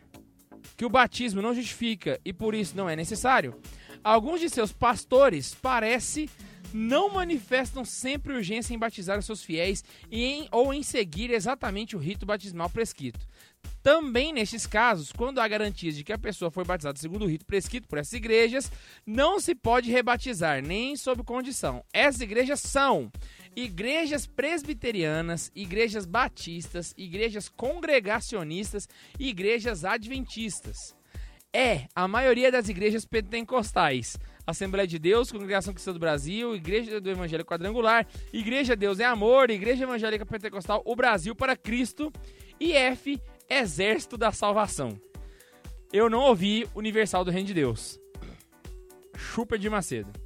[0.77, 3.59] Que o batismo não justifica e por isso não é necessário,
[4.05, 6.29] alguns de seus pastores parece
[6.75, 11.97] não manifestam sempre urgência em batizar os seus fiéis e em, ou em seguir exatamente
[11.97, 13.27] o rito batismal prescrito.
[13.83, 17.47] Também nestes casos, quando há garantias de que a pessoa foi batizada segundo o rito
[17.47, 18.71] prescrito por essas igrejas,
[19.07, 21.83] não se pode rebatizar, nem sob condição.
[21.91, 23.11] Essas igrejas são
[23.57, 28.87] igrejas presbiterianas, igrejas batistas, igrejas congregacionistas
[29.19, 30.95] e igrejas adventistas.
[31.53, 34.19] É a maioria das igrejas pentecostais.
[34.47, 39.51] Assembleia de Deus, Congregação Cristã do Brasil, Igreja do Evangelho Quadrangular, Igreja Deus é Amor,
[39.51, 42.13] Igreja Evangélica Pentecostal, o Brasil para Cristo
[42.61, 45.01] e F, Exército da Salvação.
[45.93, 47.99] Eu não ouvi Universal do Reino de Deus.
[49.17, 50.26] Chupa de Macedo.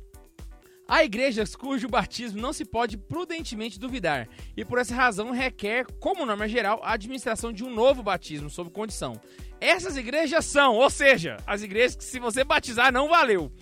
[0.91, 6.27] Há igrejas cujo batismo não se pode prudentemente duvidar, e por essa razão requer, como
[6.27, 9.21] norma geral, a administração de um novo batismo sob condição.
[9.61, 13.53] Essas igrejas são, ou seja, as igrejas que se você batizar não valeu.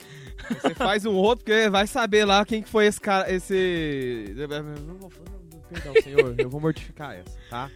[0.48, 4.34] Você faz um outro, porque vai saber lá quem que foi esse cara, esse...
[4.86, 5.12] Não vou...
[5.68, 7.70] Perdão, senhor, eu vou mortificar essa, tá?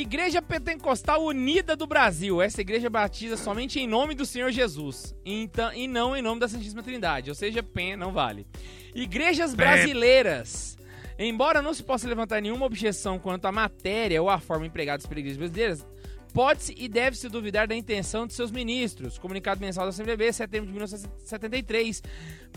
[0.00, 2.42] Igreja Pentecostal Unida do Brasil.
[2.42, 6.46] Essa igreja batiza somente em nome do Senhor Jesus então, e não em nome da
[6.46, 7.30] Santíssima Trindade.
[7.30, 8.46] Ou seja, PEN não vale.
[8.94, 10.76] Igrejas brasileiras.
[11.18, 15.20] Embora não se possa levantar nenhuma objeção quanto à matéria ou à forma empregadas pelas
[15.20, 15.86] igrejas brasileiras,
[16.34, 19.16] pode-se e deve-se duvidar da intenção de seus ministros.
[19.16, 22.02] Comunicado mensal da CMBB, setembro de 1973.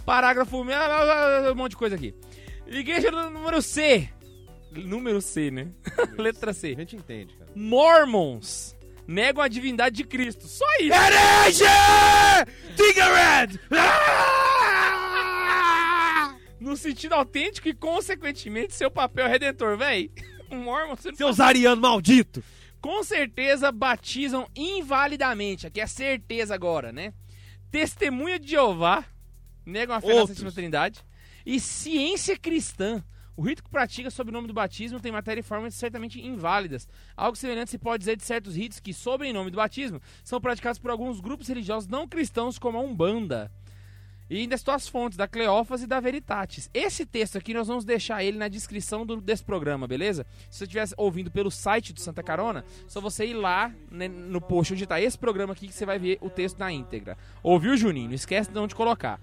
[0.05, 0.57] Parágrafo.
[1.53, 2.13] Um monte de coisa aqui.
[2.67, 4.09] Igreja número C.
[4.71, 5.67] Número C, né?
[6.17, 6.73] Letra C.
[6.75, 7.51] A gente entende, cara.
[7.55, 8.75] Mormons
[9.07, 10.47] negam a divindade de Cristo.
[10.47, 10.93] Só isso.
[10.93, 11.63] Herege!
[12.75, 13.59] Tiggered!
[16.59, 20.11] No sentido autêntico e, consequentemente, seu papel redentor, véi.
[20.51, 22.43] Mormon, você não Seus arianos malditos!
[22.81, 25.67] com certeza batizam invalidamente.
[25.67, 27.13] Aqui é certeza agora, né?
[27.71, 29.05] Testemunha de Jeová,
[29.65, 30.29] negam a fé na Outros.
[30.29, 31.01] Santíssima Trindade.
[31.45, 33.03] E ciência cristã.
[33.39, 36.89] O rito que pratica sob o nome do batismo tem matéria e forma certamente inválidas.
[37.15, 40.41] Algo semelhante se pode dizer de certos ritos que, sob em nome do batismo, são
[40.41, 43.49] praticados por alguns grupos religiosos não cristãos, como a Umbanda.
[44.29, 46.69] E ainda estou as fontes da Cleófas e da Veritatis.
[46.73, 50.25] Esse texto aqui nós vamos deixar ele na descrição do- desse programa, beleza?
[50.49, 54.41] Se você estiver ouvindo pelo site do Santa Carona, só você ir lá né, no
[54.41, 57.17] post onde está esse programa aqui que você vai ver o texto na íntegra.
[57.41, 58.09] Ouviu, Juninho?
[58.09, 59.17] Não esquece de onde colocar.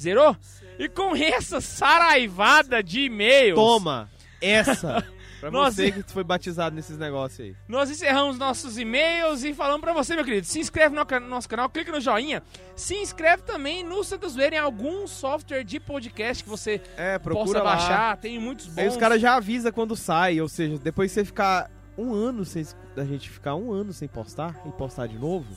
[0.00, 0.36] Zerou?
[0.78, 4.10] E com essa saraivada de e-mails, Toma!
[4.40, 5.04] Essa!
[5.42, 5.72] Pra Nossa.
[5.82, 7.56] você que foi batizado nesses negócios aí.
[7.66, 11.68] nós encerramos nossos e-mails e falamos pra você, meu querido, se inscreve no nosso canal,
[11.68, 12.44] clica no joinha,
[12.76, 17.44] se inscreve também no Santa Zoeira em algum software de podcast que você É, procura
[17.44, 17.74] possa lá.
[17.74, 18.78] baixar, tem muitos bons.
[18.78, 21.68] Aí os caras já avisam quando sai, ou seja, depois você ficar
[21.98, 22.64] um ano sem.
[22.94, 25.48] Da gente ficar um ano sem postar e postar de novo,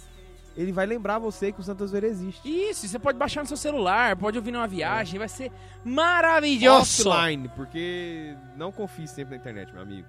[0.56, 2.42] ele vai lembrar você que o Santa Zoeira existe.
[2.48, 5.52] Isso, você pode baixar no seu celular, pode ouvir numa viagem, vai ser
[5.84, 7.10] maravilhoso.
[7.10, 10.08] Offline, porque não confie sempre na internet, meu amigo.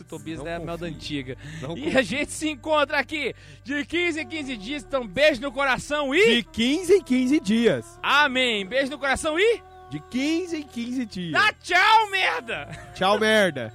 [0.00, 0.94] O Tobias Não é a mel da confio.
[0.96, 1.36] antiga.
[1.60, 5.50] Não E a gente se encontra aqui de 15 em 15 dias, então beijo no
[5.52, 6.36] coração e...
[6.36, 7.98] De 15 em 15 dias.
[8.02, 8.64] Amém.
[8.64, 9.62] Beijo no coração e...
[9.90, 11.32] De 15 em 15 dias.
[11.32, 12.68] Dá tchau, merda!
[12.94, 13.72] Tchau, merda.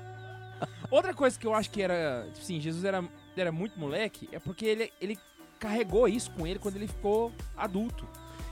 [0.90, 2.24] Outra coisa que eu acho que era...
[2.32, 3.02] Tipo assim, Jesus era,
[3.40, 5.18] era muito moleque, é porque ele, ele
[5.58, 8.06] carregou isso com ele quando ele ficou adulto.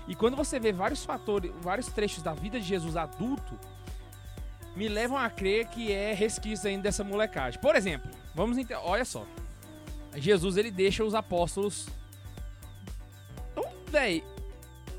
[0.06, 3.58] E quando você vê vários fatores, vários trechos da vida de Jesus adulto,
[4.74, 7.60] me levam a crer que é resquício ainda dessa molecagem.
[7.60, 9.26] Por exemplo, vamos olha só.
[10.16, 11.88] Jesus ele deixa os apóstolos.
[13.90, 14.22] Véi,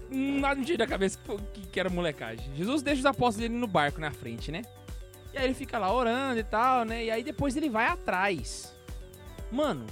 [0.10, 1.18] nada me tira da cabeça
[1.54, 2.54] que, que, era molecagem.
[2.56, 4.64] Jesus deixa os apóstolos dele no barco na frente, né?
[5.34, 7.06] E aí ele fica lá orando e tal, né?
[7.06, 8.76] E aí depois ele vai atrás.
[9.52, 9.86] Mano,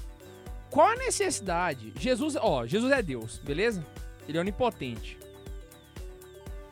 [0.70, 1.92] Qual a necessidade?
[2.00, 3.84] Jesus, ó, Jesus é Deus, beleza?
[4.28, 5.18] Ele é onipotente.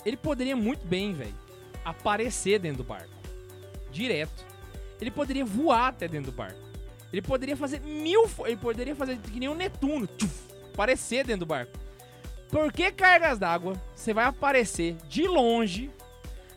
[0.06, 1.34] Ele poderia muito bem, velho,
[1.84, 3.10] aparecer dentro do barco.
[3.92, 4.46] Direto.
[5.02, 6.60] Ele poderia voar até dentro do barco.
[7.12, 8.30] Ele poderia fazer mil.
[8.46, 10.08] Ele poderia fazer que nem um Netuno.
[10.08, 10.34] tchuf,
[10.74, 11.72] aparecer dentro do barco.
[12.50, 15.90] Por que cargas d'água você vai aparecer de longe,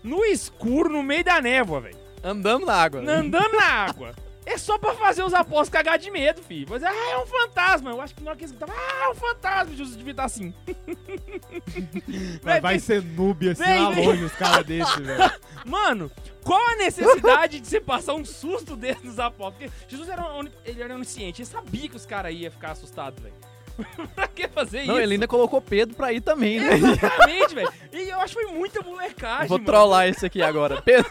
[0.03, 1.99] no escuro, no meio da névoa, velho?
[2.23, 3.01] Andando na água.
[3.01, 4.15] Andando na água.
[4.53, 6.67] É só pra fazer os apóstolos cagar de medo, filho.
[6.69, 7.91] Mas, ah, é um fantasma.
[7.91, 9.77] Eu acho que na hora que eles gritavam, ah, é um fantasma.
[9.77, 10.53] Jesus devia estar assim.
[12.43, 14.07] Vai, vai ser noob assim Vem, lá vem.
[14.07, 15.31] longe, os caras desses, velho.
[15.65, 16.11] Mano,
[16.43, 19.71] qual a necessidade de você passar um susto desse nos apóstolos?
[19.73, 23.23] Porque Jesus era, oni- ele era onisciente, ele sabia que os caras iam ficar assustados,
[23.23, 23.35] velho.
[24.15, 25.03] pra que fazer Não, isso?
[25.03, 26.75] ele ainda colocou Pedro pra ir também, né?
[26.75, 27.73] Exatamente, velho.
[27.93, 29.67] E eu acho que foi muita molecagem, Vou mano.
[29.67, 30.83] trollar esse aqui agora.
[30.83, 31.11] Pedro.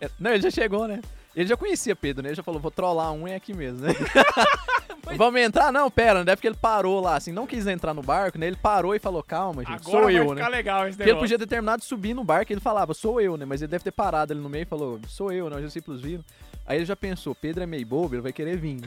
[0.00, 1.00] É, Não, ele já chegou, né?
[1.36, 2.30] Ele já conhecia Pedro, né?
[2.30, 3.92] Ele já falou, vou trollar um é aqui mesmo, né?
[5.16, 5.70] Vamos entrar?
[5.70, 8.46] Não, pera, não é porque ele parou lá, assim, não quis entrar no barco, né?
[8.46, 10.48] Ele parou e falou, calma, gente, Agora sou eu, né?
[10.48, 13.20] legal esse Porque ele podia ter terminado de subir no barco e ele falava, sou
[13.20, 13.44] eu, né?
[13.44, 15.56] Mas ele deve ter parado ali no meio e falou, sou eu, né?
[15.56, 16.24] Os discípulos viram.
[16.66, 18.80] Aí ele já pensou, Pedro é meio bobo, ele vai querer vir.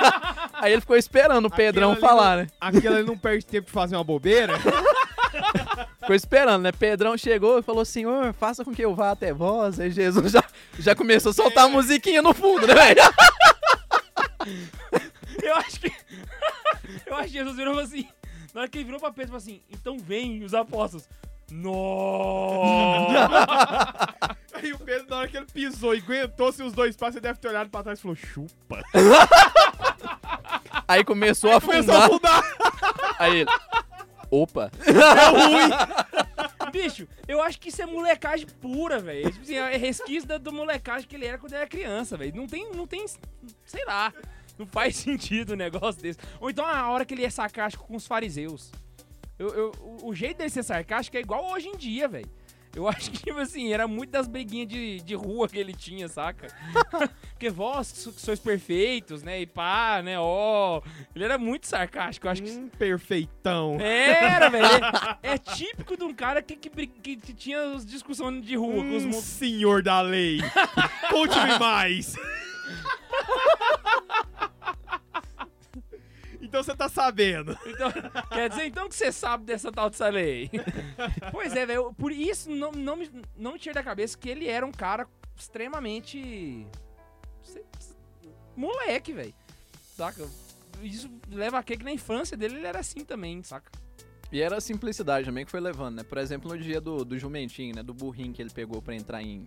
[0.54, 2.48] Aí ele ficou esperando o Pedrão falar, não- né?
[2.58, 4.54] Aquele ali não perde tempo de fazer uma bobeira.
[6.06, 6.70] Ficou esperando, né?
[6.70, 9.80] Pedrão chegou e falou, senhor, faça com que eu vá até vós.
[9.80, 10.44] Aí Jesus já,
[10.78, 13.00] já começou a soltar a musiquinha no fundo, né, velho?
[15.42, 15.92] Eu acho que.
[17.06, 18.08] eu acho que Jesus virou e falou assim.
[18.54, 21.08] Na hora que ele virou pra Pedro, falou assim: então vem os apóstolos.
[21.50, 23.28] Nossa!
[24.54, 27.38] Aí o Pedro, na hora que ele pisou e aguentou-se os dois passos, ele deve
[27.40, 28.80] ter olhado pra trás e falou, chupa.
[30.88, 32.38] Aí começou a Começou a afundar.
[32.40, 33.16] afundar.
[33.18, 33.50] Aí ele,
[34.30, 34.70] opa.
[36.72, 39.30] Bicho, eu acho que isso é molecagem pura, velho.
[39.30, 42.34] Tipo assim, é resquício da, da molecagem que ele era quando ele era criança, velho.
[42.36, 43.04] Não tem, não tem,
[43.64, 44.12] sei lá.
[44.58, 46.18] Não faz sentido um negócio desse.
[46.40, 48.70] Ou então a hora que ele é sarcástico com os fariseus.
[49.38, 49.72] Eu, eu-
[50.02, 52.28] o, o jeito dele ser sarcástico é igual hoje em dia, velho.
[52.76, 56.08] Eu acho que, tipo assim, era muito das briguinhas de, de rua que ele tinha,
[56.08, 56.48] saca?
[57.32, 59.40] Porque vós que so- que sois perfeitos, né?
[59.40, 60.18] E pá, né?
[60.20, 60.82] Ó.
[61.14, 62.26] Ele era muito sarcástico.
[62.26, 63.78] Eu acho que Hum, perfeitão.
[63.80, 64.66] era, velho.
[65.22, 68.84] É, é típico de um cara que, que, que- que tinha as discussões de rua
[68.84, 70.38] com os Hum, mo- senhor da lei.
[71.10, 72.14] Conte-me mais.
[76.46, 77.56] Então você tá sabendo.
[77.66, 77.92] Então,
[78.30, 80.50] quer dizer então que você sabe dessa tal dessa lei?
[81.30, 81.92] pois é, velho.
[81.94, 85.06] Por isso não, não, me, não me tira da cabeça que ele era um cara
[85.36, 86.66] extremamente.
[88.56, 89.34] Moleque, velho.
[89.94, 90.26] Saca?
[90.82, 93.70] Isso leva a crer que na infância dele ele era assim também, saca?
[94.30, 96.02] E era a simplicidade também que foi levando, né?
[96.02, 97.82] Por exemplo, no dia do, do jumentinho, né?
[97.82, 99.46] Do burrinho que ele pegou pra entrar em,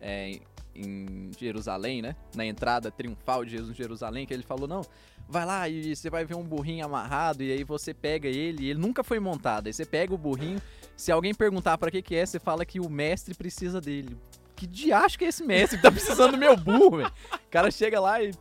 [0.00, 0.40] é,
[0.74, 2.16] em Jerusalém, né?
[2.34, 4.82] Na entrada triunfal de Jesus em Jerusalém, que ele falou, não,
[5.30, 8.78] vai lá e você vai ver um burrinho amarrado e aí você pega ele, ele
[8.78, 9.68] nunca foi montado.
[9.68, 10.60] Aí você pega o burrinho,
[10.96, 14.16] se alguém perguntar pra que que é, você fala que o mestre precisa dele.
[14.56, 17.12] Que diacho que é esse mestre que tá precisando do meu burro, velho?
[17.32, 18.32] O cara chega lá e...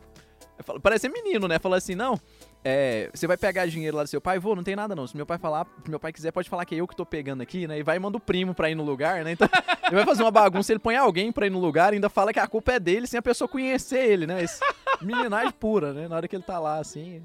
[0.59, 1.59] fala- Parece ser menino, né?
[1.59, 2.19] Fala assim, não...
[2.61, 4.37] É, você vai pegar dinheiro lá do seu pai?
[4.37, 5.07] Vou, não tem nada não.
[5.07, 7.05] Se meu pai falar, se meu pai quiser, pode falar que é eu que tô
[7.05, 7.79] pegando aqui, né?
[7.79, 9.31] E vai e manda o primo pra ir no lugar, né?
[9.31, 9.47] Então,
[9.85, 12.33] ele vai fazer uma bagunça, ele põe alguém pra ir no lugar e ainda fala
[12.33, 14.43] que a culpa é dele sem a pessoa conhecer ele, né?
[14.43, 14.59] Esse
[15.01, 16.07] meninagem pura, né?
[16.07, 17.21] Na hora que ele tá lá, assim.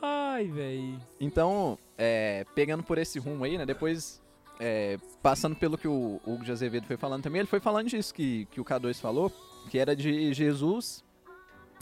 [0.00, 1.00] Ai, velho.
[1.18, 3.64] Então, é, pegando por esse rumo aí, né?
[3.64, 4.22] Depois,
[4.60, 8.12] é, passando pelo que o Hugo de Azevedo foi falando também, ele foi falando disso
[8.12, 9.32] que, que o K2 falou,
[9.70, 11.02] que era de Jesus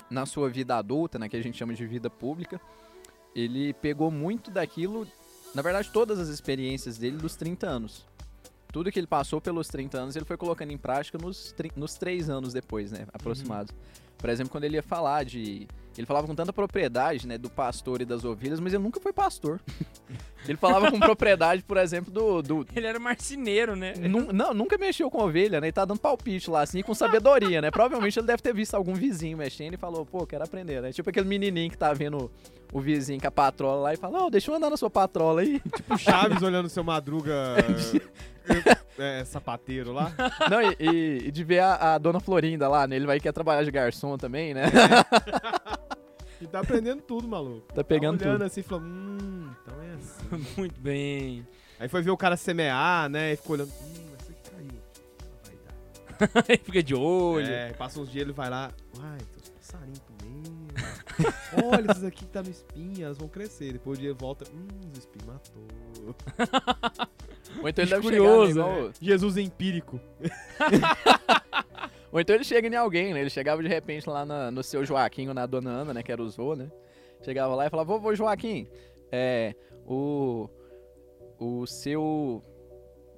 [0.08, 1.28] na sua vida adulta, né?
[1.28, 2.60] Que a gente chama de vida pública.
[3.34, 5.06] Ele pegou muito daquilo,
[5.54, 8.06] na verdade, todas as experiências dele dos 30 anos.
[8.72, 12.30] Tudo que ele passou pelos 30 anos, ele foi colocando em prática nos, nos 3
[12.30, 13.06] anos depois, né?
[13.12, 13.74] Aproximados.
[14.22, 15.66] Por exemplo, quando ele ia falar de.
[15.98, 19.12] Ele falava com tanta propriedade, né, do pastor e das ovelhas, mas ele nunca foi
[19.12, 19.60] pastor.
[20.48, 22.40] ele falava com propriedade, por exemplo, do.
[22.40, 23.94] do Ele era marceneiro, né?
[24.32, 25.68] não, nunca mexeu com ovelha, né?
[25.68, 27.70] E tá dando palpite lá, assim, com sabedoria, né?
[27.72, 30.92] Provavelmente ele deve ter visto algum vizinho mexendo e falou, pô, quero aprender, né?
[30.92, 32.30] Tipo aquele menininho que tá vendo
[32.72, 35.40] o vizinho com a patrola lá e fala, ô, deixa eu andar na sua patrola
[35.40, 35.60] aí.
[35.60, 37.56] Tipo Chaves olhando seu Madruga
[38.98, 40.12] é, sapateiro lá.
[40.50, 42.96] Não, e, e- e de ver a, a dona Florinda lá, né?
[42.96, 44.64] Ele vai querer trabalhar de garçom também, né?
[46.40, 47.72] E tá aprendendo tudo, maluco.
[47.72, 48.46] Tá pegando tá olhando tudo.
[48.46, 50.46] assim e falando, hum, então é assim.
[50.60, 51.46] Muito bem.
[51.78, 53.32] Aí foi ver o cara semear, né?
[53.32, 54.82] E ficou olhando, hum, essa aqui caiu.
[56.18, 56.44] Vai dar.
[56.48, 57.46] Aí fica de olho.
[57.46, 60.72] É, passa uns dias ele vai lá, uai, tem uns passarinhos comendo.
[61.66, 63.72] Olha, esses aqui que tá no espinho, elas vão crescer.
[63.74, 66.14] Depois o dia volta, hum, os espinhos matou.
[67.60, 70.00] Ou então ele deve Curioso, chegar, né, igual- Jesus empírico.
[72.12, 73.20] Ou então ele chega em alguém, né?
[73.20, 76.02] Ele chegava de repente lá na- no seu Joaquim ou na dona Ana, né?
[76.02, 76.70] Que era o Vô, né?
[77.22, 78.66] Chegava lá e falava, vovô Joaquim,
[79.10, 79.54] é,
[79.86, 80.48] o,
[81.38, 82.42] o seu,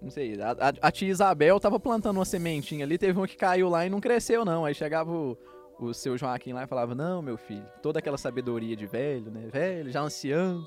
[0.01, 3.37] não sei, a, a- a tia Isabel tava plantando uma sementinha ali, teve uma que
[3.37, 4.64] caiu lá e não cresceu não.
[4.64, 5.37] Aí chegava o,
[5.80, 9.49] o seu Joaquim lá e falava, não, meu filho, toda aquela sabedoria de velho, né,
[9.51, 10.64] velho, já ancião.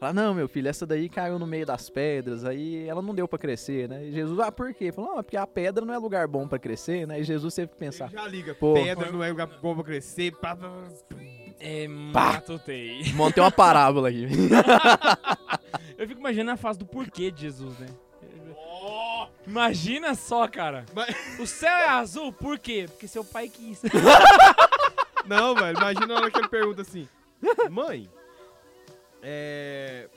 [0.00, 3.28] Falava, não, meu filho, essa daí caiu no meio das pedras, aí ela não deu
[3.28, 4.06] pra crescer, né?
[4.06, 4.90] E Jesus, ah, por quê?
[4.90, 7.20] Falou, não, é porque a pedra não é lugar bom pra crescer, né?
[7.20, 8.54] E Jesus teve que pensar, Já liga.
[8.54, 8.72] Pô.
[8.72, 10.32] Pedra não é lugar bom pra crescer.
[10.32, 11.16] Pá, pá, pá.
[11.60, 12.32] É, Pá.
[12.32, 13.02] matutei.
[13.12, 14.26] montei uma parábola aqui.
[15.98, 17.86] Eu fico imaginando a fase do porquê de Jesus, né?
[19.46, 20.86] Imagina só, cara.
[20.94, 22.86] Mas- O céu é azul, por quê?
[22.88, 23.82] Porque seu pai quis.
[25.26, 25.76] Não, velho.
[25.76, 27.06] Imagina na hora que ele pergunta assim:
[27.70, 28.08] Mãe,
[29.22, 30.08] é.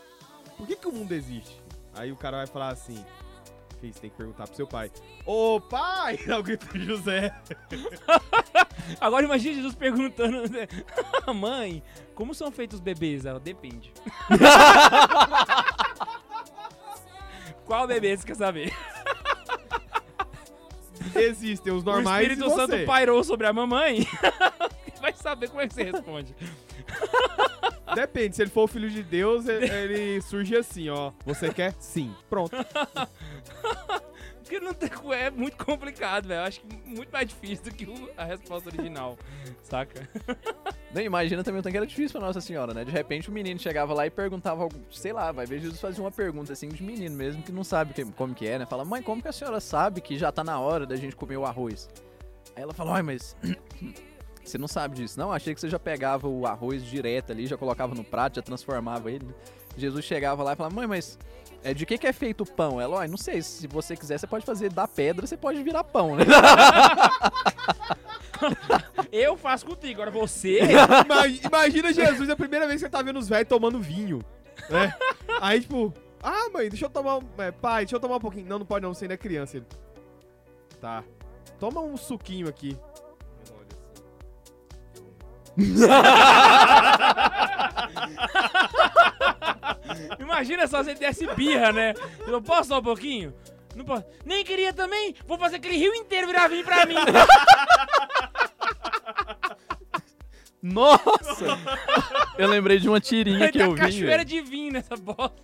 [0.57, 1.61] Por que, que o mundo existe?
[1.95, 3.03] Aí o cara vai falar assim:
[3.91, 4.89] você tem que perguntar pro seu pai.
[5.25, 6.17] Ô pai!
[6.39, 7.35] O grito de José.
[9.01, 10.67] Agora imagina Jesus perguntando, né?
[11.33, 11.83] mãe,
[12.15, 13.25] como são feitos os bebês?
[13.25, 13.91] Ela, depende.
[17.65, 18.73] Qual bebê você quer saber?
[21.15, 22.55] Existem os o normais Espírito e você.
[22.55, 24.07] Santo pairou sobre a mamãe?
[25.01, 26.35] Vai saber como é que você responde.
[27.95, 31.11] Depende, se ele for o filho de Deus, ele, surge assim, ó.
[31.25, 31.73] Você quer?
[31.79, 32.13] Sim.
[32.29, 32.51] Pronto.
[34.43, 36.41] Porque não tem, é muito complicado, velho.
[36.41, 37.87] Eu acho que muito mais difícil do que
[38.17, 39.17] a resposta original,
[39.63, 40.07] saca?
[40.93, 42.83] Nem imagina também o tanto que era difícil pra Nossa Senhora, né?
[42.83, 46.03] De repente o menino chegava lá e perguntava, algo, sei lá, vai ver Jesus fazia
[46.03, 48.65] uma pergunta assim de menino mesmo, que não sabe que- como que é, né?
[48.65, 51.37] Fala, mãe, como que a senhora sabe que já tá na hora da gente comer
[51.37, 51.89] o arroz?
[52.55, 53.35] Aí ela fala, ai, mas
[54.43, 55.31] você não sabe disso, não?
[55.31, 59.11] Achei que você já pegava o arroz direto ali, já colocava no prato, já transformava
[59.11, 59.27] ele.
[59.77, 61.17] Jesus chegava lá e falava, mãe, mas
[61.63, 62.79] é, de que, que é feito o pão?
[62.79, 65.83] Ela, olha, não sei, se você quiser, você pode fazer da pedra, você pode virar
[65.83, 66.25] pão, né?
[69.11, 70.59] Eu faço contigo, agora você.
[70.61, 74.19] Ima- Imagina Jesus a primeira vez que você tá vendo os velhos tomando vinho,
[74.69, 74.93] né?
[75.39, 77.17] Aí, tipo, ah, mãe, deixa eu tomar.
[77.19, 78.47] um- é, pai, deixa eu tomar um pouquinho.
[78.47, 79.57] Não, não pode não, você ainda é criança.
[79.57, 79.65] Ele,
[80.81, 81.03] tá.
[81.59, 82.77] Toma um suquinho aqui.
[90.19, 91.93] Imagina só se ele desse birra, né?
[92.25, 93.33] Eu posso só um pouquinho?
[93.75, 94.03] Não posso.
[94.25, 95.15] Nem queria também.
[95.27, 96.95] Vou fazer aquele rio inteiro virar vinho pra mim.
[100.61, 101.59] Nossa!
[102.37, 103.81] Eu lembrei de uma tirinha que ter eu vi.
[103.81, 105.35] cachoeira de vinho nessa bosta.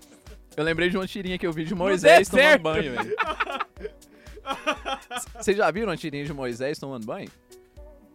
[0.55, 3.15] Eu lembrei de uma tirinha que eu vi de Moisés tomando banho, velho.
[5.35, 7.29] Vocês já viram uma tirinha de Moisés tomando banho?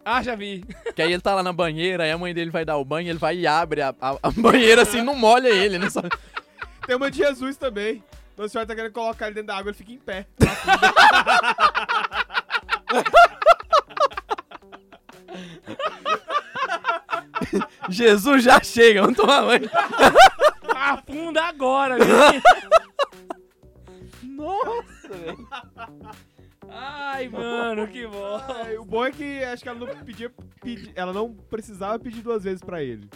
[0.05, 0.63] Ah, já vi.
[0.95, 3.09] Que aí ele tá lá na banheira, aí a mãe dele vai dar o banho,
[3.09, 5.89] ele vai e abre a, a- a banheira assim, não molha ele, né?
[5.89, 6.01] Só-
[6.85, 8.03] Tem uma de Jesus também.
[8.37, 10.27] Nossa senhora tá querendo colocar ele dentro da água, ele fica em pé.
[17.89, 19.69] Jesus já chega, vamos tomar banho.
[20.75, 22.41] Afunda agora, viu?
[24.23, 25.47] Nossa, velho.
[26.77, 28.37] Ai, mano, que bom.
[28.67, 30.29] É, o bom é que acho que ela não pedia,
[30.61, 33.09] pedi- ela não precisava pedir duas vezes pra ele.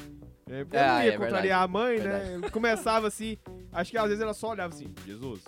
[0.50, 2.38] É, porque não Ah, ia é contrariar a mãe, Verdade.
[2.38, 2.50] né?
[2.50, 3.38] Começava assim,
[3.74, 5.44] acho que às vezes ela só olhava assim, Jesus.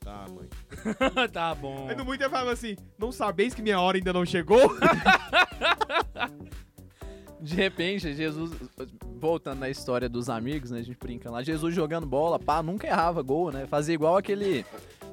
[0.00, 0.48] Tá, mãe.
[1.32, 1.86] tá bom.
[1.88, 4.60] Aí no muito ela falava assim, não sabeis que minha hora ainda não chegou?
[7.40, 8.52] De repente, Jesus,
[9.20, 10.78] voltando na história dos amigos, né?
[10.80, 11.42] A gente brinca lá.
[11.42, 13.66] Jesus jogando bola, pá, nunca errava gol, né?
[13.66, 14.64] Fazia igual aquele.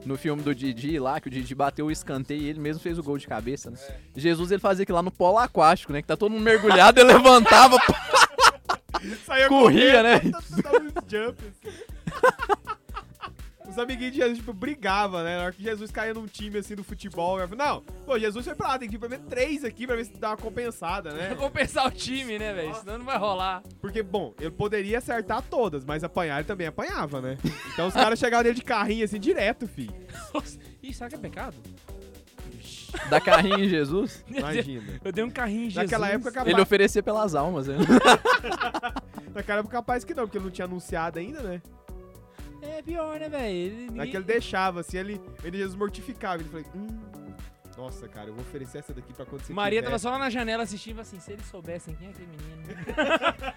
[0.05, 2.97] No filme do Didi lá, que o Didi bateu o escanteio e ele mesmo fez
[2.97, 3.77] o gol de cabeça, né?
[4.15, 6.01] Jesus, ele fazia aquilo lá no polo aquático, né?
[6.01, 7.77] Que tá todo mundo mergulhado, ele levantava,
[9.47, 10.19] Corria, né?
[10.63, 11.77] correndo, uns jumps, assim.
[13.71, 15.37] Os amiguinhos de Jesus, tipo, brigavam, né?
[15.37, 18.43] Na hora que Jesus caía num time, assim, do futebol, eu falei, não, pô, Jesus
[18.43, 20.37] foi pra lá, tem que vir pelo menos três aqui pra ver se dá uma
[20.37, 21.27] compensada, né?
[21.27, 22.75] Pra compensar o time, né, velho?
[22.75, 23.63] Senão não vai rolar.
[23.79, 27.37] Porque, bom, ele poderia acertar todas, mas apanhar ele também apanhava, né?
[27.71, 29.89] Então os caras chegavam nele de carrinho, assim, direto, fi.
[30.83, 31.55] Ih, será que é pecado?
[33.09, 34.23] da carrinho em Jesus.
[34.29, 34.99] Imagina.
[35.01, 35.89] Eu dei um carrinho em Jesus.
[35.89, 37.77] Naquela época, capaz, Ele oferecia pelas almas, né?
[39.33, 41.61] naquela época, capaz que não, porque ele não tinha anunciado ainda, né?
[42.77, 43.45] É pior, né, velho?
[43.55, 46.41] Ele- ninguém- Naquele deixava, assim, ele, ele Jesus mortificava.
[46.41, 46.87] Ele falou, hum,
[47.77, 49.85] nossa, cara, eu vou oferecer essa daqui pra quando você Maria quiser.
[49.89, 53.53] tava só lá na janela assistindo assim, se eles soubessem quem é aquele menino.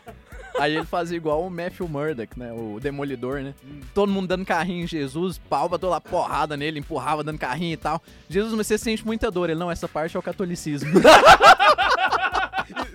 [0.59, 2.53] Aí ele fazia igual o Matthew Murdock, né?
[2.53, 3.55] O Demolidor, né?
[3.93, 7.77] Todo mundo dando carrinho em Jesus, pau toda lá porrada nele, empurrava dando carrinho e
[7.77, 8.01] tal.
[8.31, 9.51] Jesus, mas você sente muita dor.
[9.51, 10.91] Ele, não, essa parte é o catolicismo.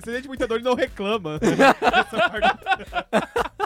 [0.02, 1.40] Você sente muita dor e não reclama.
[1.44, 3.59] Essa parte-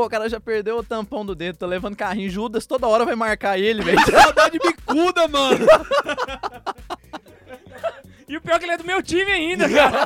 [0.00, 2.30] Pô, o cara já perdeu o tampão do dedo, tá levando carrinho.
[2.30, 4.00] Judas toda hora vai marcar ele, velho.
[4.10, 5.66] Saudade bicuda, mano.
[8.26, 10.02] E o pior é que ele é do meu time ainda, cara.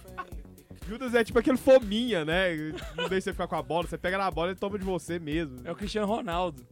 [0.88, 2.56] Judas é tipo aquele fominha, né?
[2.96, 5.18] Não deixa você ficar com a bola, você pega na bola e toma de você
[5.18, 5.60] mesmo.
[5.66, 6.66] É o Cristiano Ronaldo.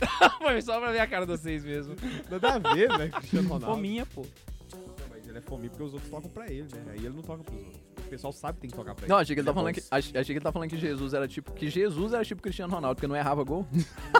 [0.40, 1.94] Foi só pra ver a cara de vocês mesmo.
[2.30, 3.10] Nada a ver, né?
[3.10, 3.76] Cristiano Ronaldo.
[3.76, 4.24] Fominha, pô.
[4.72, 6.92] Não, mas ele é fominha porque os outros tocam pra ele, né?
[6.92, 7.89] Aí ele não toca pros outros.
[8.10, 9.12] O pessoal sabe que tem que tocar pra ele.
[9.12, 10.76] Não, achei que ele tá é falando que, ach- achei que ele tá falando que
[10.76, 13.64] Jesus era tipo que Jesus era tipo Cristiano Ronaldo, porque não errava gol.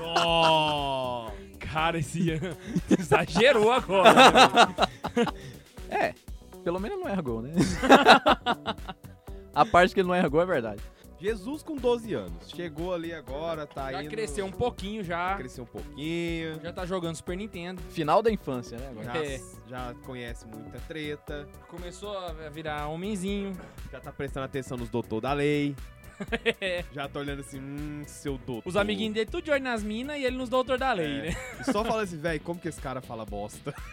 [0.00, 1.34] Nossa!
[1.58, 2.38] Cara, esse
[2.88, 4.12] exagerou agora.
[5.88, 6.14] É,
[6.62, 7.50] pelo menos não erra gol, né?
[9.52, 10.80] A parte que ele não erra gol é verdade.
[11.20, 12.48] Jesus com 12 anos.
[12.48, 14.10] Chegou ali agora, tá Já indo...
[14.10, 15.34] cresceu um pouquinho já.
[15.36, 16.58] Cresceu um pouquinho.
[16.62, 17.82] Já tá jogando Super Nintendo.
[17.90, 18.88] Final da infância, né?
[18.90, 19.04] Agora.
[19.04, 19.40] Já, É.
[19.68, 21.46] já conhece muita treta.
[21.68, 23.52] Começou a virar homenzinho.
[23.92, 25.76] Já tá prestando atenção nos doutor da lei.
[26.60, 26.84] É.
[26.92, 28.68] Já tá olhando assim, hum, seu doutor.
[28.68, 31.22] Os amiguinhos dele tudo de olho nas minas e ele nos doutor da lei, É.
[31.30, 31.36] né?
[31.60, 33.74] E só fala assim, velho, como que esse cara fala bosta?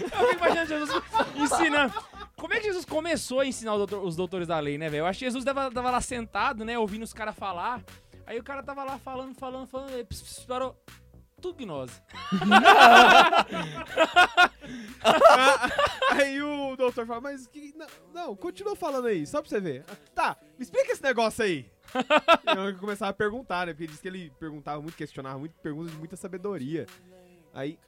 [0.00, 1.02] Eu fico imaginando Jesus
[1.36, 1.94] ensinando.
[2.40, 5.02] Como é que Jesus começou a ensinar os, doutor- os doutores da lei, né, velho?
[5.02, 7.82] Eu acho que Jesus tava, tava lá sentado, né, ouvindo os caras falar.
[8.26, 10.06] Aí o cara tava lá falando, falando, falando, e
[10.46, 10.74] parou.
[11.40, 12.00] Tudo gnose.
[16.10, 17.72] Aí o doutor fala, mas que.
[17.76, 19.84] Não, não, continua falando aí, só pra você ver.
[20.14, 21.70] Tá, me explica esse negócio aí.
[22.68, 23.72] eu começava a perguntar, né?
[23.72, 26.86] Porque ele disse que ele perguntava muito, questionava muito, perguntas de muita sabedoria.
[27.54, 27.78] Aí.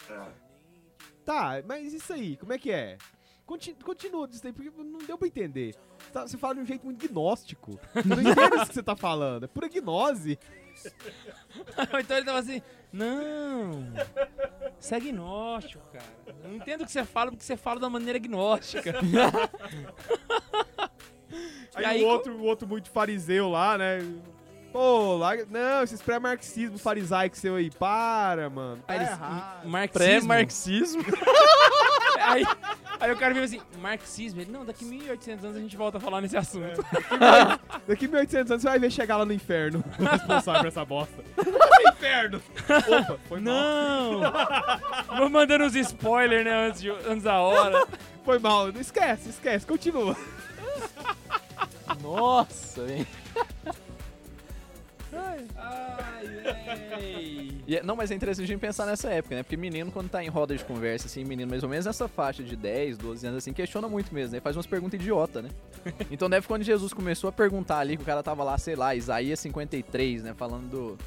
[1.24, 2.96] Tá, mas isso aí, como é que é?
[3.52, 5.74] Conti- Continua disso aí, porque não deu pra entender.
[5.98, 7.78] Você tá- Você fala de um jeito muito gnóstico.
[7.94, 9.44] Eu não entendo isso que você tá falando.
[9.44, 10.38] É pura gnose.
[12.00, 13.92] então ele tava assim, não,
[14.80, 16.04] isso é gnóstico, cara.
[16.42, 18.94] Eu não entendo o que você fala, porque você fala da maneira gnóstica.
[21.74, 23.98] Aí, aí, o, outro, o outro muito fariseu lá, né?
[24.70, 25.46] Pô, larga...
[25.50, 28.82] não, esses pré-marxismo farisaico seu aí, para, mano.
[28.86, 29.18] Tá eles-
[29.70, 29.92] marxismo.
[29.92, 31.02] Pré-marxismo.
[32.24, 32.44] aí,
[33.00, 34.40] aí o cara viu assim, marxismo.
[34.40, 36.84] Ele, não, daqui 1800 anos a gente volta a falar nesse assunto.
[37.86, 39.82] Daqui 1800 anos você vai ver chegar lá no inferno.
[39.98, 41.22] O responsável por essa bosta.
[41.36, 42.42] No inferno!
[42.68, 43.52] Opa, foi mal.
[43.54, 45.16] Não!
[45.18, 47.86] Vou mandando uns spoilers, né, antes, de- antes da hora.
[48.24, 48.68] Foi mal.
[48.70, 50.16] Esquece, esquece, continua.
[52.02, 53.06] Nossa, velho.
[55.56, 57.62] Ai, véi.
[57.66, 59.42] E é- Não, mas é interessante a gente pensar nessa época, né?
[59.42, 62.42] Porque menino, quando tá em roda de conversa, assim, menino mais ou menos nessa faixa
[62.42, 64.40] de 10, 12 anos, assim, questiona muito mesmo, né?
[64.40, 65.50] Faz umas perguntas idiota, né?
[66.10, 68.94] Então deve quando Jesus começou a perguntar ali, que o cara tava lá, sei lá,
[68.94, 70.34] Isaías 53, né?
[70.34, 70.98] Falando do,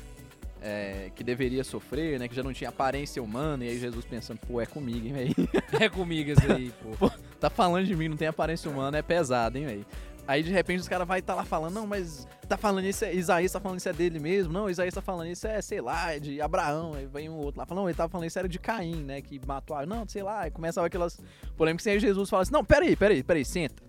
[0.61, 2.27] é, que deveria sofrer, né?
[2.27, 5.35] Que já não tinha aparência humana, e aí Jesus pensando, pô, é comigo, hein, velho?
[5.79, 7.09] É comigo isso aí, pô.
[7.39, 9.85] tá falando de mim, não tem aparência humana, é pesado, hein, velho?
[10.27, 13.13] Aí de repente os caras vai estar lá falando, não, mas tá falando isso, é,
[13.13, 16.13] Isaías tá falando isso é dele mesmo, não, Isaías tá falando isso é, sei lá,
[16.13, 18.57] é de Abraão, aí vem um outro lá, falando, ele tava falando isso era de
[18.57, 19.85] Caim, né, que matou, a...
[19.85, 21.19] não, sei lá, aí começava aquelas
[21.55, 23.83] polêmicas, aí Jesus fala assim, não, peraí, peraí, peraí, senta.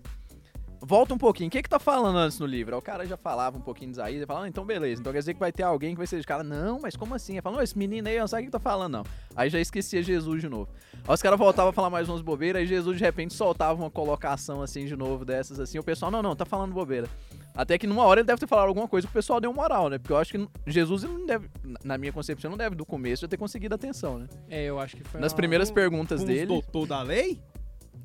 [0.79, 2.77] Volta um pouquinho, o que que tá falando antes no livro?
[2.77, 5.19] O cara já falava um pouquinho de Isaías, ele fala, ah, então beleza, então quer
[5.19, 7.33] dizer que vai ter alguém que vai ser de cara, não, mas como assim?
[7.33, 9.03] Ele não, esse menino aí, não sabe o que tá falando, não.
[9.35, 10.69] Aí já esquecia Jesus de novo.
[11.07, 13.89] Aí os caras voltavam a falar mais umas bobeiras, aí Jesus de repente soltava uma
[13.89, 17.07] colocação assim de novo dessas, assim, o pessoal, não, não, tá falando bobeira.
[17.55, 19.89] Até que numa hora ele deve ter falado alguma coisa que o pessoal deu moral,
[19.89, 19.97] né?
[19.97, 21.49] Porque eu acho que Jesus não deve,
[21.83, 24.27] na minha concepção, não deve do começo já ter conseguido atenção, né?
[24.47, 27.41] É, eu acho que foi Nas primeiras perguntas dele, doutor da lei?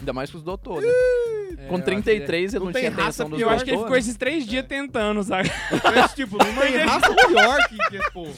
[0.01, 0.93] Ainda mais com os doutores, né?
[0.93, 3.51] é, Com eu acho que- 33 ele Não não, tem tinha raça atenção dos Eu
[3.51, 5.51] acho que ele ficou esses três dias tentando, sabe?
[5.95, 8.35] Mas, tipo, não tem raça pior que, que esse povo.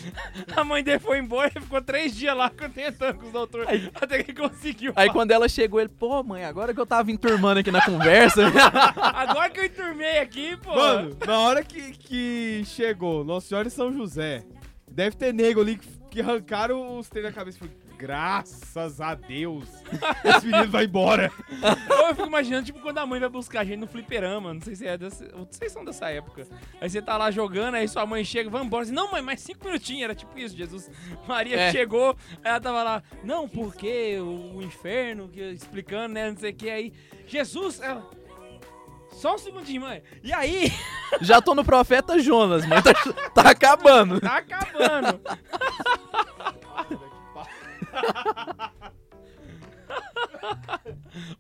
[0.57, 3.91] A mãe dele foi embora e ficou três dias lá tentando com os doutores.
[3.95, 4.93] Até que conseguiu.
[4.97, 8.43] Aí quando ela chegou, ele, pô, mãe, agora que eu tava enturmando aqui na conversa.
[9.15, 10.75] Agora que eu enturmei aqui, pô.
[10.75, 14.45] Mano, na hora que, que chegou Nossa Senhora e São José,
[14.91, 19.69] deve ter nego ali que, que arrancaram os três da cabeça e graças a Deus,
[20.25, 21.31] esse menino vai embora.
[21.89, 24.53] Eu fico imaginando, tipo, quando a mãe vai buscar a gente no fliperama.
[24.55, 25.25] Não sei se é dessa.
[25.29, 26.47] Não sei se são dessa época.
[26.81, 28.85] Aí você tá lá jogando, aí sua mãe chega, vamos embora.
[28.87, 30.03] Não, mãe, mais cinco minutinhos.
[30.03, 30.91] Era tipo isso, Jesus.
[31.27, 31.73] Maria É.
[31.73, 36.31] chegou, aí ela tava lá, não, porque o, o inferno, que, explicando, né?
[36.31, 36.69] Não sei o que.
[36.71, 36.93] Aí,
[37.27, 38.09] Jesus, ela.
[39.13, 40.03] Só um segundinho, mãe.
[40.25, 40.73] E aí,
[41.21, 42.93] Já tô no profeta Jonas, mãe, tá,
[43.33, 44.21] tá acabando.
[44.21, 45.21] tá acabando.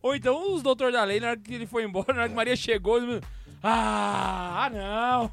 [0.04, 2.34] Ou então os doutor da lei, na hora que ele foi embora, na hora que
[2.34, 3.22] Maria chegou, ele...
[3.62, 5.32] Ah, ah, não.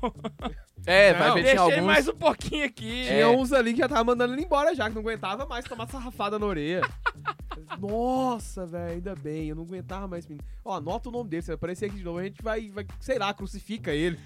[0.86, 1.84] É, vai ver, tinha alguns...
[1.84, 3.04] mais um pouquinho aqui.
[3.06, 5.90] Tinha uns ali que já tava mandando ele embora já, que não aguentava mais tomar
[5.90, 6.90] sarrafada na orelha.
[7.78, 10.26] Nossa, velho, ainda bem, eu não aguentava mais.
[10.64, 13.20] Ó, anota o nome dele, se aparecer aqui de novo, a gente vai, vai sei
[13.20, 14.18] lá, crucifica ele.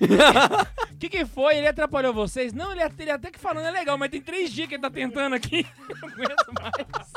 [0.92, 1.58] O que, que foi?
[1.58, 2.54] Ele atrapalhou vocês?
[2.54, 4.92] Não, ele, ele até que falando é legal, mas tem três dias que ele tá
[4.92, 5.66] tentando aqui.
[5.90, 7.12] Eu não aguento mais.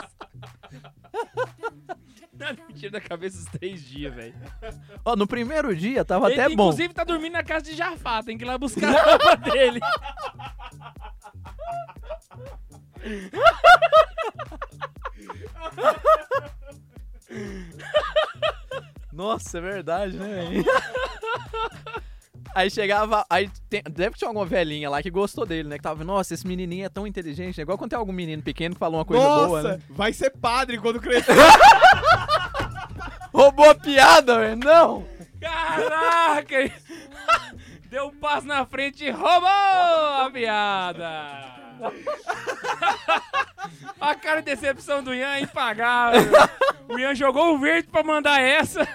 [2.39, 4.34] Nada me tira da cabeça os três dias, velho.
[5.05, 6.64] Ó, no primeiro dia tava Ele, até bom.
[6.68, 8.22] inclusive, tá dormindo na casa de Jafá.
[8.22, 9.80] Tem que ir lá buscar a roupa dele.
[19.12, 20.45] Nossa, é verdade, né?
[22.59, 23.24] Aí chegava.
[23.30, 25.76] Aí tem- deve que tinha alguma velhinha lá que gostou dele, né?
[25.76, 27.61] Que tava, nossa, esse menininho é tão inteligente.
[27.61, 29.78] É igual quando tem algum menino pequeno que falou uma coisa Nossa, boa, né?
[29.90, 31.34] vai ser padre quando crescer.
[33.32, 34.56] Roubou a piada, velho.
[34.56, 35.06] Não!
[35.40, 36.56] Caraca!
[37.88, 41.59] Deu um passo na frente e roubou a piada!
[44.00, 46.20] A cara de decepção do Ian é impagável.
[46.88, 48.86] O Ian jogou o verde pra mandar essa.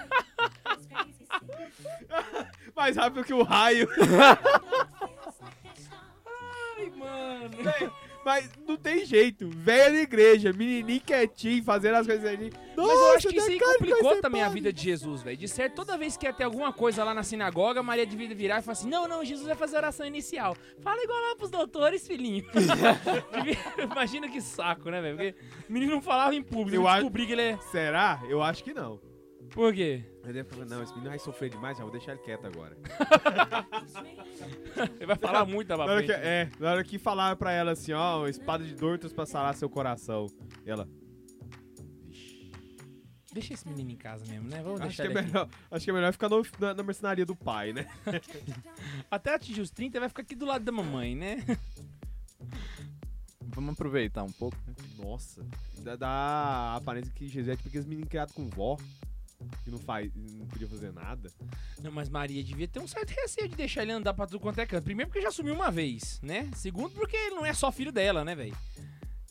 [2.76, 3.88] Mais rápido que o raio.
[6.76, 7.50] Ai, mano.
[8.24, 9.50] Mas não tem jeito.
[9.50, 12.50] Velha na igreja, menininho quietinho, fazendo as coisas ali.
[12.74, 15.36] Mas eu acho que isso aí complicou também a vida de Jesus, velho.
[15.36, 18.60] De certo, toda vez que ia ter alguma coisa lá na sinagoga, Maria devia virar
[18.60, 20.56] e falar assim: Não, não, Jesus vai fazer a oração inicial.
[20.80, 22.46] Fala igual lá pros doutores, filhinho.
[23.78, 25.16] Imagina que saco, né, velho?
[25.16, 25.34] Porque
[25.68, 26.74] o menino não falava em público.
[26.76, 27.58] Eu Eu acho- descobri que ele é.
[27.70, 28.22] Será?
[28.26, 28.98] Eu acho que não.
[29.54, 30.04] Por quê?
[30.24, 32.76] Eu devo falar, não, esse menino vai sofrer demais, já vou deixar ele quieto agora.
[34.96, 36.26] Ele vai falar muito da Na hora que, frente.
[36.26, 39.68] é, na hora que falaram pra ela assim, ó, espada de dor pra sarar seu
[39.70, 40.26] coração.
[40.66, 40.88] E ela,
[43.32, 44.60] Deixa esse menino em casa mesmo, né?
[44.62, 45.28] Vamos acho deixar que, é ele aqui.
[45.32, 47.86] melhor, acho que é melhor ficar no- na, na mercenaria do pai, né?
[49.10, 51.44] Até atingir os 30, vai ficar aqui do lado da mamãe, né?
[53.54, 54.56] Vamos aproveitar um pouco.
[54.66, 54.74] né?
[54.98, 55.44] Nossa,
[55.78, 58.76] dá, dá a aparência que Jesus é tipo aqueles meninos criados com vó,
[59.64, 61.32] que não, faz, não podia fazer nada.
[61.82, 64.58] Não, mas Maria devia ter um certo receio de deixar ele andar pra tudo quanto
[64.58, 64.84] é canto.
[64.84, 66.50] Primeiro porque já sumiu uma vez, né?
[66.54, 68.56] Segundo porque ele não é só filho dela, né, velho?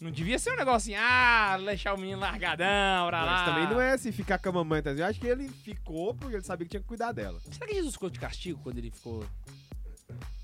[0.01, 3.31] Não devia ser um negócio assim, ah, deixar o menino largadão pra lá.
[3.31, 4.91] Mas também não é assim, ficar com a mamãe, tá?
[4.91, 7.39] Eu acho que ele ficou porque ele sabia que tinha que cuidar dela.
[7.39, 9.25] Será que Jesus ficou de castigo quando ele ficou...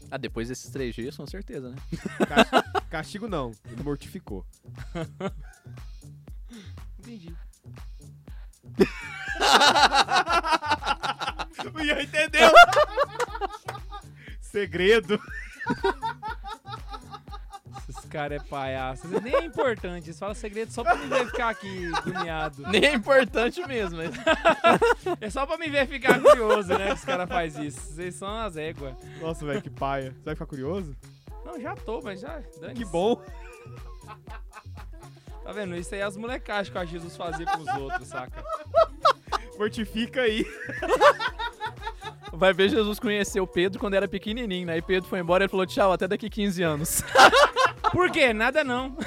[0.10, 1.76] Ah, depois desses três dias, com certeza, né?
[2.90, 4.46] Castigo não, ele mortificou.
[6.98, 7.36] Entendi.
[11.74, 12.52] O Ian entendeu!
[14.42, 15.20] Segredo.
[17.88, 19.08] Esses caras é palhaço.
[19.22, 20.10] Nem é importante.
[20.10, 22.64] Isso fala segredo só pra me ver ficar aqui agoniado.
[22.70, 24.12] Nem é importante mesmo, mas...
[25.22, 26.88] É só pra me ver ficar curioso, né?
[26.88, 27.80] Que os caras fazem isso.
[27.80, 28.96] Vocês são as éguas.
[29.20, 30.12] Nossa, velho, que paia.
[30.12, 30.96] Você vai ficar curioso?
[31.46, 32.42] Não, já tô, mas já.
[32.76, 33.22] Que bom.
[35.44, 35.76] Tá vendo?
[35.76, 38.44] Isso aí é as molecagens que a Jesus fazia com os outros, saca?
[39.60, 40.46] Mortifica aí.
[42.32, 44.78] Vai ver Jesus conheceu Pedro quando era pequenininho, né?
[44.78, 47.04] E Pedro foi embora e ele falou, tchau, até daqui 15 anos.
[47.92, 48.32] Por quê?
[48.32, 48.96] Nada não.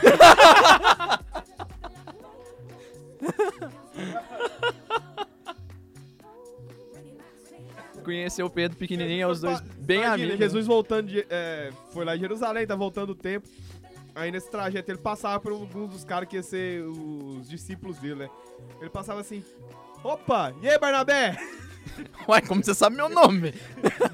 [8.05, 10.36] conheceu Pedro pequenininho, é os dois bem amigos.
[10.36, 11.24] Jesus voltando de.
[11.30, 13.48] é, foi lá em Jerusalém, tá voltando o tempo.
[14.14, 17.96] Aí nesse trajeto ele passava por um um dos caras que ia ser os discípulos
[17.96, 18.30] dele, né?
[18.80, 19.42] Ele passava assim.
[20.05, 20.53] Opa!
[20.61, 21.36] E aí, Barnabé?
[22.28, 23.55] Uai, como você sabe meu nome?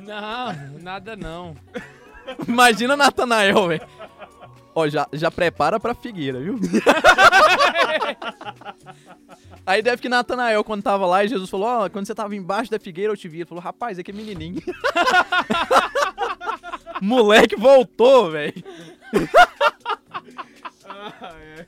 [0.01, 1.57] Não, nada não.
[2.47, 3.87] Imagina Natanael, velho.
[4.75, 6.59] Ó, já, já prepara pra figueira, viu?
[9.67, 12.71] Aí deve que Natanael, quando tava lá, e Jesus falou, ó, quando você tava embaixo
[12.71, 13.39] da figueira, eu te vi.
[13.39, 14.63] Ele falou, rapaz, aqui é menininho.
[17.03, 18.55] Moleque voltou, velho.
[20.89, 21.67] Ah, é.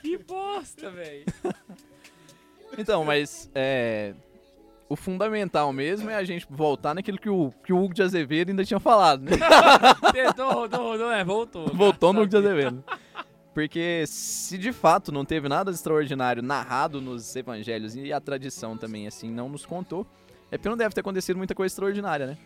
[0.00, 1.24] Que bosta, velho.
[2.78, 4.14] Então, mas é.
[4.88, 8.50] O fundamental mesmo é a gente voltar naquilo que o, que o Hugo de Azevedo
[8.50, 9.32] ainda tinha falado, né?
[10.12, 11.66] Tentou, rodou, rodou, é, voltou.
[11.74, 12.84] Voltou no Hugo de Azevedo.
[13.52, 18.76] Porque se de fato não teve nada de extraordinário narrado nos evangelhos e a tradição
[18.76, 20.06] também, assim, não nos contou,
[20.52, 22.38] é porque não deve ter acontecido muita coisa extraordinária, né?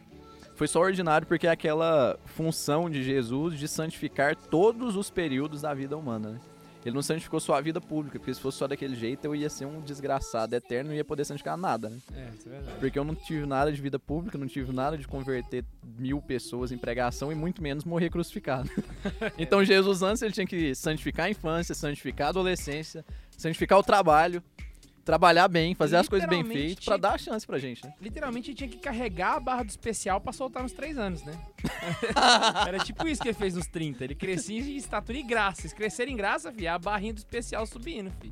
[0.55, 5.75] Foi só ordinário porque é aquela função de Jesus de santificar todos os períodos da
[5.75, 6.41] vida humana, né?
[6.85, 9.51] Ele não santificou só a vida pública, porque se fosse só daquele jeito eu ia
[9.51, 11.99] ser um desgraçado eterno e não ia poder santificar nada, né?
[12.15, 12.79] É, isso é verdade.
[12.79, 15.65] Porque eu não tive nada de vida pública, não tive nada de converter
[15.99, 18.71] mil pessoas em pregação e muito menos morrer crucificado.
[19.37, 23.05] então Jesus antes ele tinha que santificar a infância, santificar a adolescência,
[23.37, 24.43] santificar o trabalho,
[25.11, 27.93] trabalhar bem, fazer as coisas bem feitas pra tinha- dar a chance pra gente, né?
[28.01, 31.37] Literalmente tinha que carregar a barra do especial pra soltar nos 3 anos, né?
[32.67, 34.05] Era tipo isso que ele fez nos 30.
[34.05, 35.67] Ele crescia em estatura e graça.
[35.69, 38.31] Se crescer em graça, fi, a barrinha do especial subindo, fi.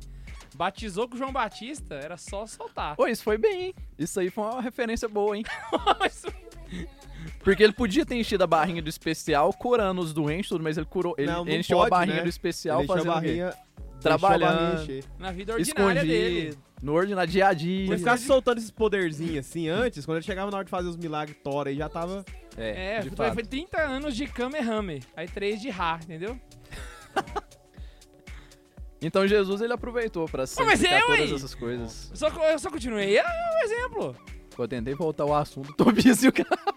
[0.55, 2.95] Batizou com o João Batista, era só soltar.
[2.95, 3.75] Pô, isso foi bem, hein?
[3.97, 5.43] Isso aí foi uma referência boa, hein?
[7.43, 10.85] Porque ele podia ter enchido a barrinha do especial curando os doentes, tudo, mas ele
[10.85, 12.23] curou, ele Não, não encheu pode, a barrinha né?
[12.23, 13.19] do especial Ele fazendo o quê?
[13.27, 15.03] barrinha Deixou a trabalhando, encher.
[15.17, 16.57] Na vida ordinária dele.
[16.81, 17.85] No ordinário, dia a dia.
[17.85, 20.87] Se ele ficasse soltando esses poderzinhos assim antes, quando ele chegava na hora de fazer
[20.87, 22.23] os milagres Thor aí, já tava.
[22.57, 23.33] É, de foi, fato.
[23.33, 25.01] foi 30 anos de Kamehameha.
[25.15, 26.39] Aí 3 de Ra, entendeu?
[29.01, 31.35] Então Jesus ele aproveitou pra santificar eu, todas hein?
[31.35, 32.09] essas coisas.
[32.11, 33.17] Eu só, eu só continuei.
[33.17, 34.15] É um exemplo.
[34.57, 36.49] Eu tentei voltar ao assunto, Tobias e o cara.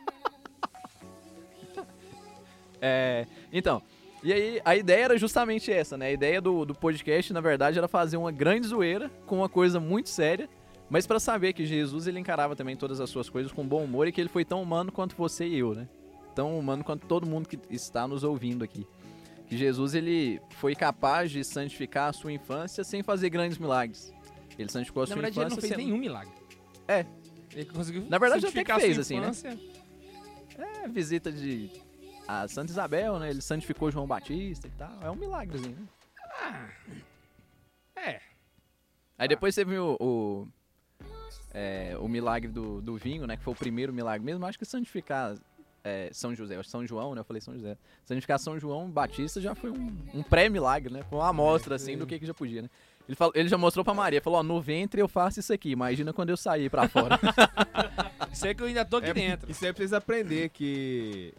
[2.84, 3.80] É, então,
[4.22, 6.06] e aí a ideia era justamente essa, né?
[6.06, 9.80] A ideia do, do podcast, na verdade, era fazer uma grande zoeira com uma coisa
[9.80, 10.48] muito séria,
[10.88, 14.06] mas pra saber que Jesus ele encarava também todas as suas coisas com bom humor
[14.06, 15.88] e que ele foi tão humano quanto você e eu, né?
[16.34, 18.86] Tão humano quanto todo mundo que está nos ouvindo aqui.
[19.46, 24.14] Que Jesus ele foi capaz de santificar a sua infância sem fazer grandes milagres.
[24.58, 25.84] Ele santificou a Na sua verdade, ele infância não fez sem...
[25.84, 26.32] nenhum milagre.
[26.86, 27.04] É.
[27.54, 29.22] Ele conseguiu Na verdade, até que fez, assim, né?
[29.22, 29.58] infância.
[30.58, 31.70] É, visita de
[32.40, 33.30] a Santa Isabel, né?
[33.30, 34.98] Ele santificou João Batista e tal.
[35.02, 35.86] É um milagrezinho, né?
[36.40, 36.68] Ah,
[37.96, 38.20] é.
[39.18, 40.48] Aí depois você viu o,
[41.52, 43.36] é, o milagre do, do vinho, né?
[43.36, 44.44] Que foi o primeiro milagre mesmo.
[44.46, 45.34] Acho que santificar
[45.84, 47.20] é, São José, São João, né?
[47.20, 47.76] Eu falei São José.
[48.04, 51.02] Santificar São João Batista já foi um, um pré-milagre, né?
[51.10, 52.70] Foi uma amostra, assim, do que, que já podia, né?
[53.08, 55.70] Ele, falou, ele já mostrou pra Maria, falou, ó, no ventre eu faço isso aqui,
[55.70, 57.18] imagina quando eu sair pra fora.
[58.32, 59.50] Isso aí que eu ainda tô aqui É, dentro.
[59.50, 61.34] Isso aí precisa aprender que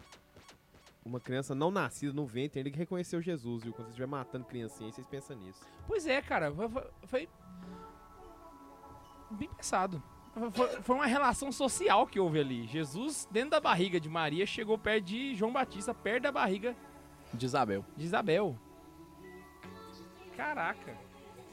[1.04, 3.72] uma criança não nascida no ventre tem que reconhecer o Jesus, viu?
[3.72, 5.62] Quando você estiver matando criancinha, aí vocês pensam nisso.
[5.86, 6.52] Pois é, cara.
[6.52, 7.28] Foi, foi- foi
[9.30, 10.02] bem pensado.
[10.52, 12.66] Foi, foi uma relação social que houve ali.
[12.66, 16.74] Jesus, dentro da barriga de Maria, chegou perto de João Batista, perto da barriga
[17.32, 17.84] De Isabel.
[17.96, 18.58] de Isabel.
[20.36, 20.96] Caraca.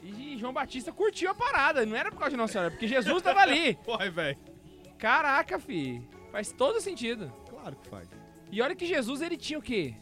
[0.02, 1.86] E João Batista curtiu a parada.
[1.86, 3.76] Não era por causa de Nossa Senhora, porque Jesus tava ali.
[3.84, 4.38] Porra, velho.
[4.98, 6.02] Caraca, fi.
[6.32, 7.32] Faz todo sentido.
[7.48, 8.08] Claro que faz.
[8.52, 9.94] E olha que Jesus, ele tinha o quê?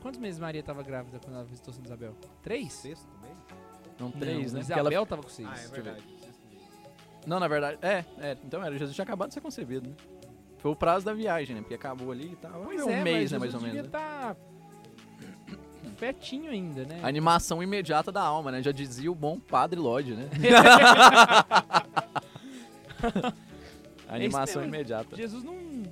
[0.00, 2.14] Quantos meses Maria tava grávida quando ela visitou Santa Isabel?
[2.40, 2.72] Três?
[2.72, 3.36] Sexto também?
[3.98, 4.64] Não, três, Não, né?
[4.64, 5.48] Porque ela- Isabel tava com seis.
[5.48, 5.82] Ah, é Deixa eu ver.
[5.82, 6.04] verdade.
[7.26, 8.36] Não, na verdade, é, é.
[8.44, 9.96] Então era, Jesus tinha acabado de ser concebido, né?
[10.58, 11.62] Foi o prazo da viagem, né?
[11.62, 12.62] Porque acabou ali e tal.
[12.64, 13.76] Pois um é, mês, mas né, mais ou menos.
[13.76, 13.88] devia né?
[13.90, 14.36] tá
[15.96, 17.00] fetinho ainda, né?
[17.02, 18.62] A Animação imediata da alma, né?
[18.62, 20.30] Já dizia o bom Padre Lodge, né?
[24.08, 24.74] Animação mesmo.
[24.74, 25.16] imediata.
[25.16, 25.82] Jesus não...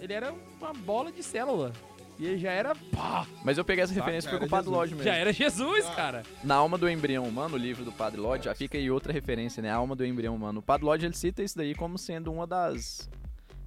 [0.00, 1.72] Ele era uma bola de célula.
[2.18, 2.74] E ele já era...
[2.74, 4.78] Pá, Mas eu peguei essa Tá, referência foi com o Padre Jesus.
[4.80, 5.04] Lodge mesmo.
[5.04, 6.22] já era Jesus, cara.
[6.42, 9.62] Na Alma do Embrião Humano, o livro do Padre Lodge, já fica aí outra referência,
[9.62, 9.70] né?
[9.70, 10.60] A Alma do Embrião Humano.
[10.60, 13.10] O Padre Lodge, ele cita isso daí como sendo uma das...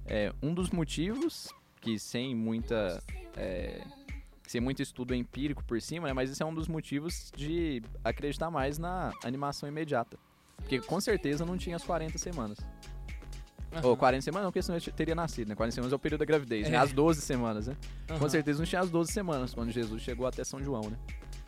[0.04, 1.48] é, um dos motivos
[1.80, 3.00] que sem muita...
[3.36, 3.82] é,
[4.48, 6.12] sem muito estudo empírico por cima, né?
[6.12, 10.18] Mas isso é um dos motivos de acreditar mais na animação imediata.
[10.56, 12.58] Porque com certeza não tinha as 40 semanas.
[13.82, 15.54] Ou 40 semanas não, porque senão ele teria nascido, né?
[15.54, 16.76] 40 semanas é o período da gravidez, né?
[16.76, 16.80] É.
[16.80, 17.76] As 12 semanas, né?
[18.08, 18.28] Com Aham.
[18.28, 20.96] certeza não tinha as 12 semanas quando Jesus chegou até São João, né?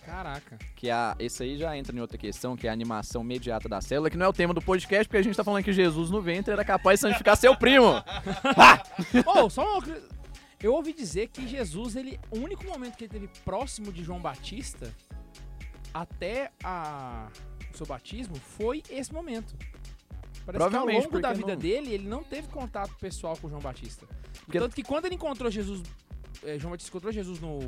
[0.04, 0.58] Caraca.
[0.74, 3.80] Que a, esse aí já entra em outra questão, que é a animação imediata da
[3.80, 6.10] célula, que não é o tema do podcast, porque a gente tá falando que Jesus
[6.10, 7.86] no ventre era capaz de santificar seu primo.
[9.26, 9.96] oh, só uma...
[10.60, 14.20] Eu ouvi dizer que Jesus, ele, o único momento que ele teve próximo de João
[14.20, 14.92] Batista
[15.92, 17.28] até a,
[17.72, 19.54] o seu batismo foi esse momento.
[20.44, 23.48] Parece que ao Provavelmente, longo da vida não- dele, ele não teve contato pessoal com
[23.48, 24.06] João Batista.
[24.44, 25.82] Porque- Tanto que quando ele encontrou Jesus,
[26.42, 27.58] eh, João Batista encontrou Jesus no,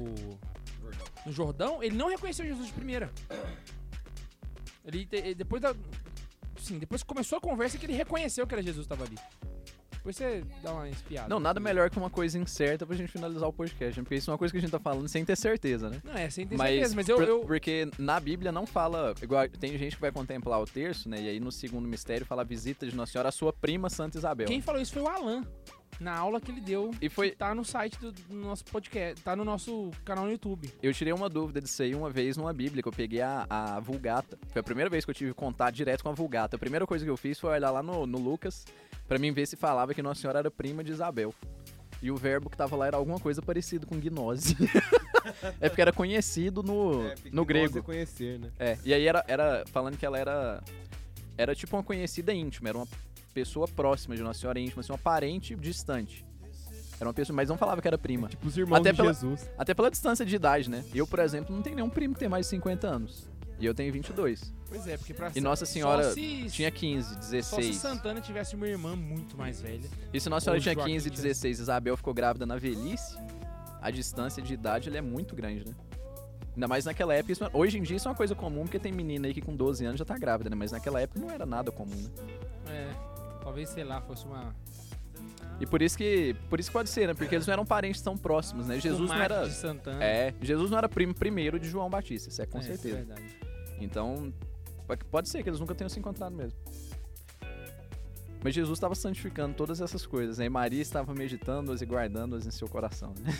[1.25, 3.13] no Jordão, ele não reconheceu Jesus de primeira.
[4.85, 5.75] Ele, te- ele- depois da,
[6.59, 9.17] sim, depois que começou a conversa que ele reconheceu que era Jesus que estava ali.
[10.05, 11.29] Depois você dá uma espiada.
[11.31, 14.05] Não, nada melhor que uma coisa incerta pra gente finalizar o podcast, né?
[14.05, 16.03] Porque isso é uma coisa que a gente tá falando sem ter certeza, né?
[16.05, 19.15] Não, é, sem ter Mas, certeza, mas eu, por- eu, Porque na Bíblia não fala.
[19.23, 21.23] Igual, tem gente que vai contemplar o terço, né?
[21.23, 24.19] E aí no segundo mistério fala a visita de Nossa Senhora à sua prima Santa
[24.19, 24.47] Isabel.
[24.47, 25.43] Quem falou isso foi o Alan.
[26.01, 26.91] Na aula que ele deu.
[27.01, 27.31] E foi.
[27.31, 29.23] Tá no site do, do nosso podcast.
[29.23, 30.71] Tá no nosso canal no YouTube.
[30.83, 33.81] Eu tirei uma dúvida disso aí uma vez numa Bíblia, que eu peguei a, a
[33.81, 34.39] Vulgata.
[34.49, 36.57] Foi a primeira vez que eu tive contato direto com a Vulgata.
[36.57, 38.65] A primeira coisa que eu fiz foi olhar lá no, no Lucas
[39.07, 41.33] pra mim ver se falava que Nossa Senhora era prima de Isabel.
[42.03, 44.57] E o verbo que tava lá era alguma coisa parecido com gnose.
[45.61, 47.73] é porque era conhecido no, É, no bom grego.
[47.73, 48.51] você conhecer, né?
[48.59, 50.63] É, e aí era, era falando que ela era.
[51.39, 52.89] Era tipo uma conhecida íntima, era uma
[53.35, 56.25] pessoa próxima de Nossa Senhora íntima, assim, uma parente distante.
[56.99, 58.29] Era uma pessoa, mas não falava que era prima.
[58.29, 59.51] Tipo os irmãos Até de pela- Jesus.
[59.59, 60.85] Até pela distância de idade, né?
[60.95, 63.29] Eu, por exemplo, não tenho nenhum primo que tem mais de 50 anos.
[63.59, 64.53] E eu tenho 22.
[64.69, 67.77] Pois é, porque pra E Nossa Senhora se, Tinha 15, Só se 16.
[67.77, 69.89] Santana tivesse uma irmã muito mais velha.
[70.13, 73.17] E se Nossa Senhora tinha Joaquim 15, tinha- 16 Isabel ficou grávida na velhice,
[73.81, 75.75] a distância de idade ela é muito grande, né?
[76.55, 77.33] Ainda mais naquela época.
[77.33, 79.55] isso- hoje em dia isso é uma coisa comum, porque tem menina aí que com
[79.55, 80.57] 12 anos já tá grávida, né?
[80.57, 82.11] Mas naquela época não era nada comum, né?
[82.69, 83.14] É,
[83.45, 84.53] talvez, sei lá, fosse uma.
[85.61, 86.35] E por isso que.
[86.51, 87.15] Por isso que pode ser, né?
[87.15, 88.81] Porque eles não eram parentes tão próximos, né?
[88.81, 89.45] Jesus não era.
[89.47, 90.03] de Santana.
[90.03, 92.77] É, Jesus não era primo primeiro de João Batista, isso é com É, isso é
[92.77, 92.97] certeza.
[92.97, 93.23] verdade.
[93.81, 94.33] Então,
[94.87, 96.59] po- pode ser que eles nunca tenham se encontrado mesmo.
[98.43, 100.45] Mas Jesus estava santificando todas essas coisas, né?
[100.47, 103.15] E Maria estava meditando-as e guardando-as em seu coração.
[103.21, 103.33] né?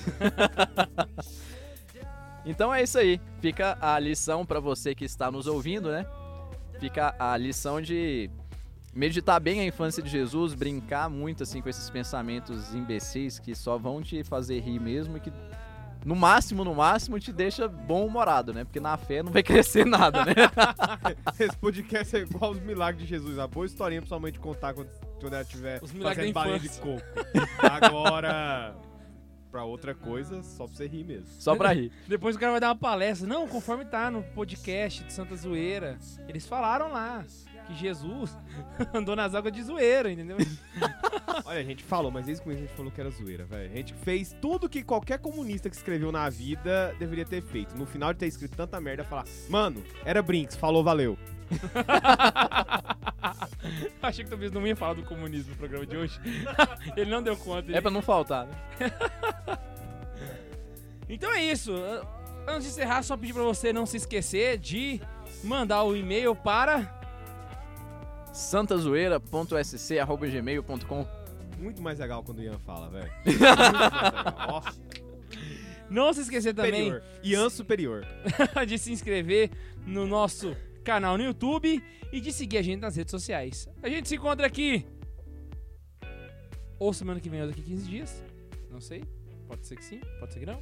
[2.47, 3.21] então é isso aí.
[3.41, 6.07] Fica a lição para você que está nos ouvindo, né?
[6.81, 8.31] Fica a lição de
[8.95, 13.77] meditar bem a infância de Jesus, brincar muito assim com esses pensamentos imbecis que só
[13.77, 15.33] vão te fazer rir mesmo e que
[16.05, 18.63] no máximo, no máximo te deixa bom humorado, né?
[18.65, 20.35] Porque na fé não vai crescer nada, né?
[21.41, 23.39] Esse podcast é igual os milagres de Jesus.
[23.39, 26.35] A boa historinha pra sua mãe te contar quando, quando ela estiver Os milagres fazendo
[26.35, 27.03] balinha de coco.
[27.59, 28.77] Agora,
[29.51, 31.27] pra outra coisa, só pra você rir mesmo.
[31.39, 31.91] Só pra rir.
[32.07, 33.27] Depois o cara vai dar uma palestra.
[33.27, 35.99] Não, conforme tá no podcast de Santa Zoeira.
[36.29, 37.25] Eles falaram lá
[37.67, 38.37] que Jesus
[38.95, 40.37] andou nas águas de zoeira, entendeu?
[41.47, 43.73] Olha, a gente falou, mas desde o começo a gente falou que era zoeira, velho.
[43.73, 47.77] A gente fez tudo que qualquer comunista que escreveu na vida deveria ter feito.
[47.77, 51.19] No final de ter escrito tanta merda, falar, mano, era Brinks, falou, valeu.
[54.03, 56.21] Achei que talvez não ia falar do comunismo no programa de hoje.
[56.97, 57.69] Ele não deu conta.
[57.69, 58.55] ele- É pra não faltar, né?
[61.09, 61.73] Então é isso.
[62.47, 65.01] Antes de encerrar, só pedir pra você não se esquecer de
[65.43, 67.01] mandar o e-mail para
[68.35, 71.07] santazoeira.sc.gmail.com
[71.59, 73.11] Muito mais legal quando o Ian fala, velho.
[73.25, 74.35] Muito mais legal.
[74.49, 74.63] Ó,
[75.89, 77.03] Não se esquecer também superior.
[77.23, 78.05] Ian superior.
[78.67, 79.51] de se inscrever
[79.87, 81.83] no nosso canal no YouTube
[82.13, 83.69] e de seguir a gente nas redes sociais.
[83.83, 84.85] A gente se encontra aqui
[86.79, 88.23] ou semana que vem ou daqui 15 dias.
[88.71, 89.03] Não sei.
[89.47, 90.61] Pode ser que sim, pode ser que não.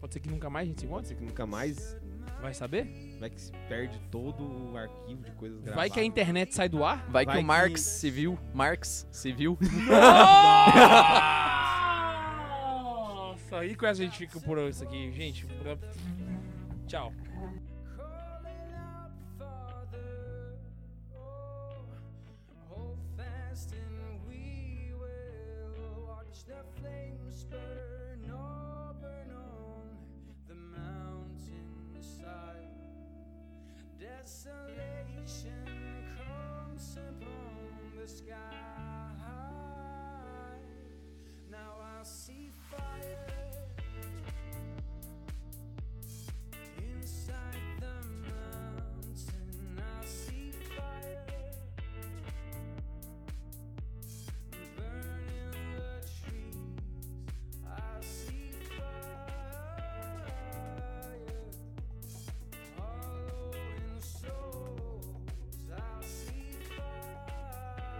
[0.00, 1.08] Pode ser que nunca mais a gente se Pode encontre.
[1.08, 1.96] ser que nunca mais
[2.40, 2.86] Vai saber?
[3.20, 4.42] vai que se perde todo
[4.72, 5.76] o arquivo de coisas gravadas.
[5.76, 7.04] Vai que a internet sai do ar.
[7.10, 8.38] Vai, Vai que o que- Marx se viu.
[8.54, 9.58] Marx se viu.
[12.40, 13.64] Nossa!
[13.64, 15.46] E com essa a gente fica por isso aqui, gente.
[16.86, 17.12] Tchau.
[34.20, 35.64] desolation
[36.18, 38.36] comes upon the sky.
[41.50, 43.29] Now I see fire.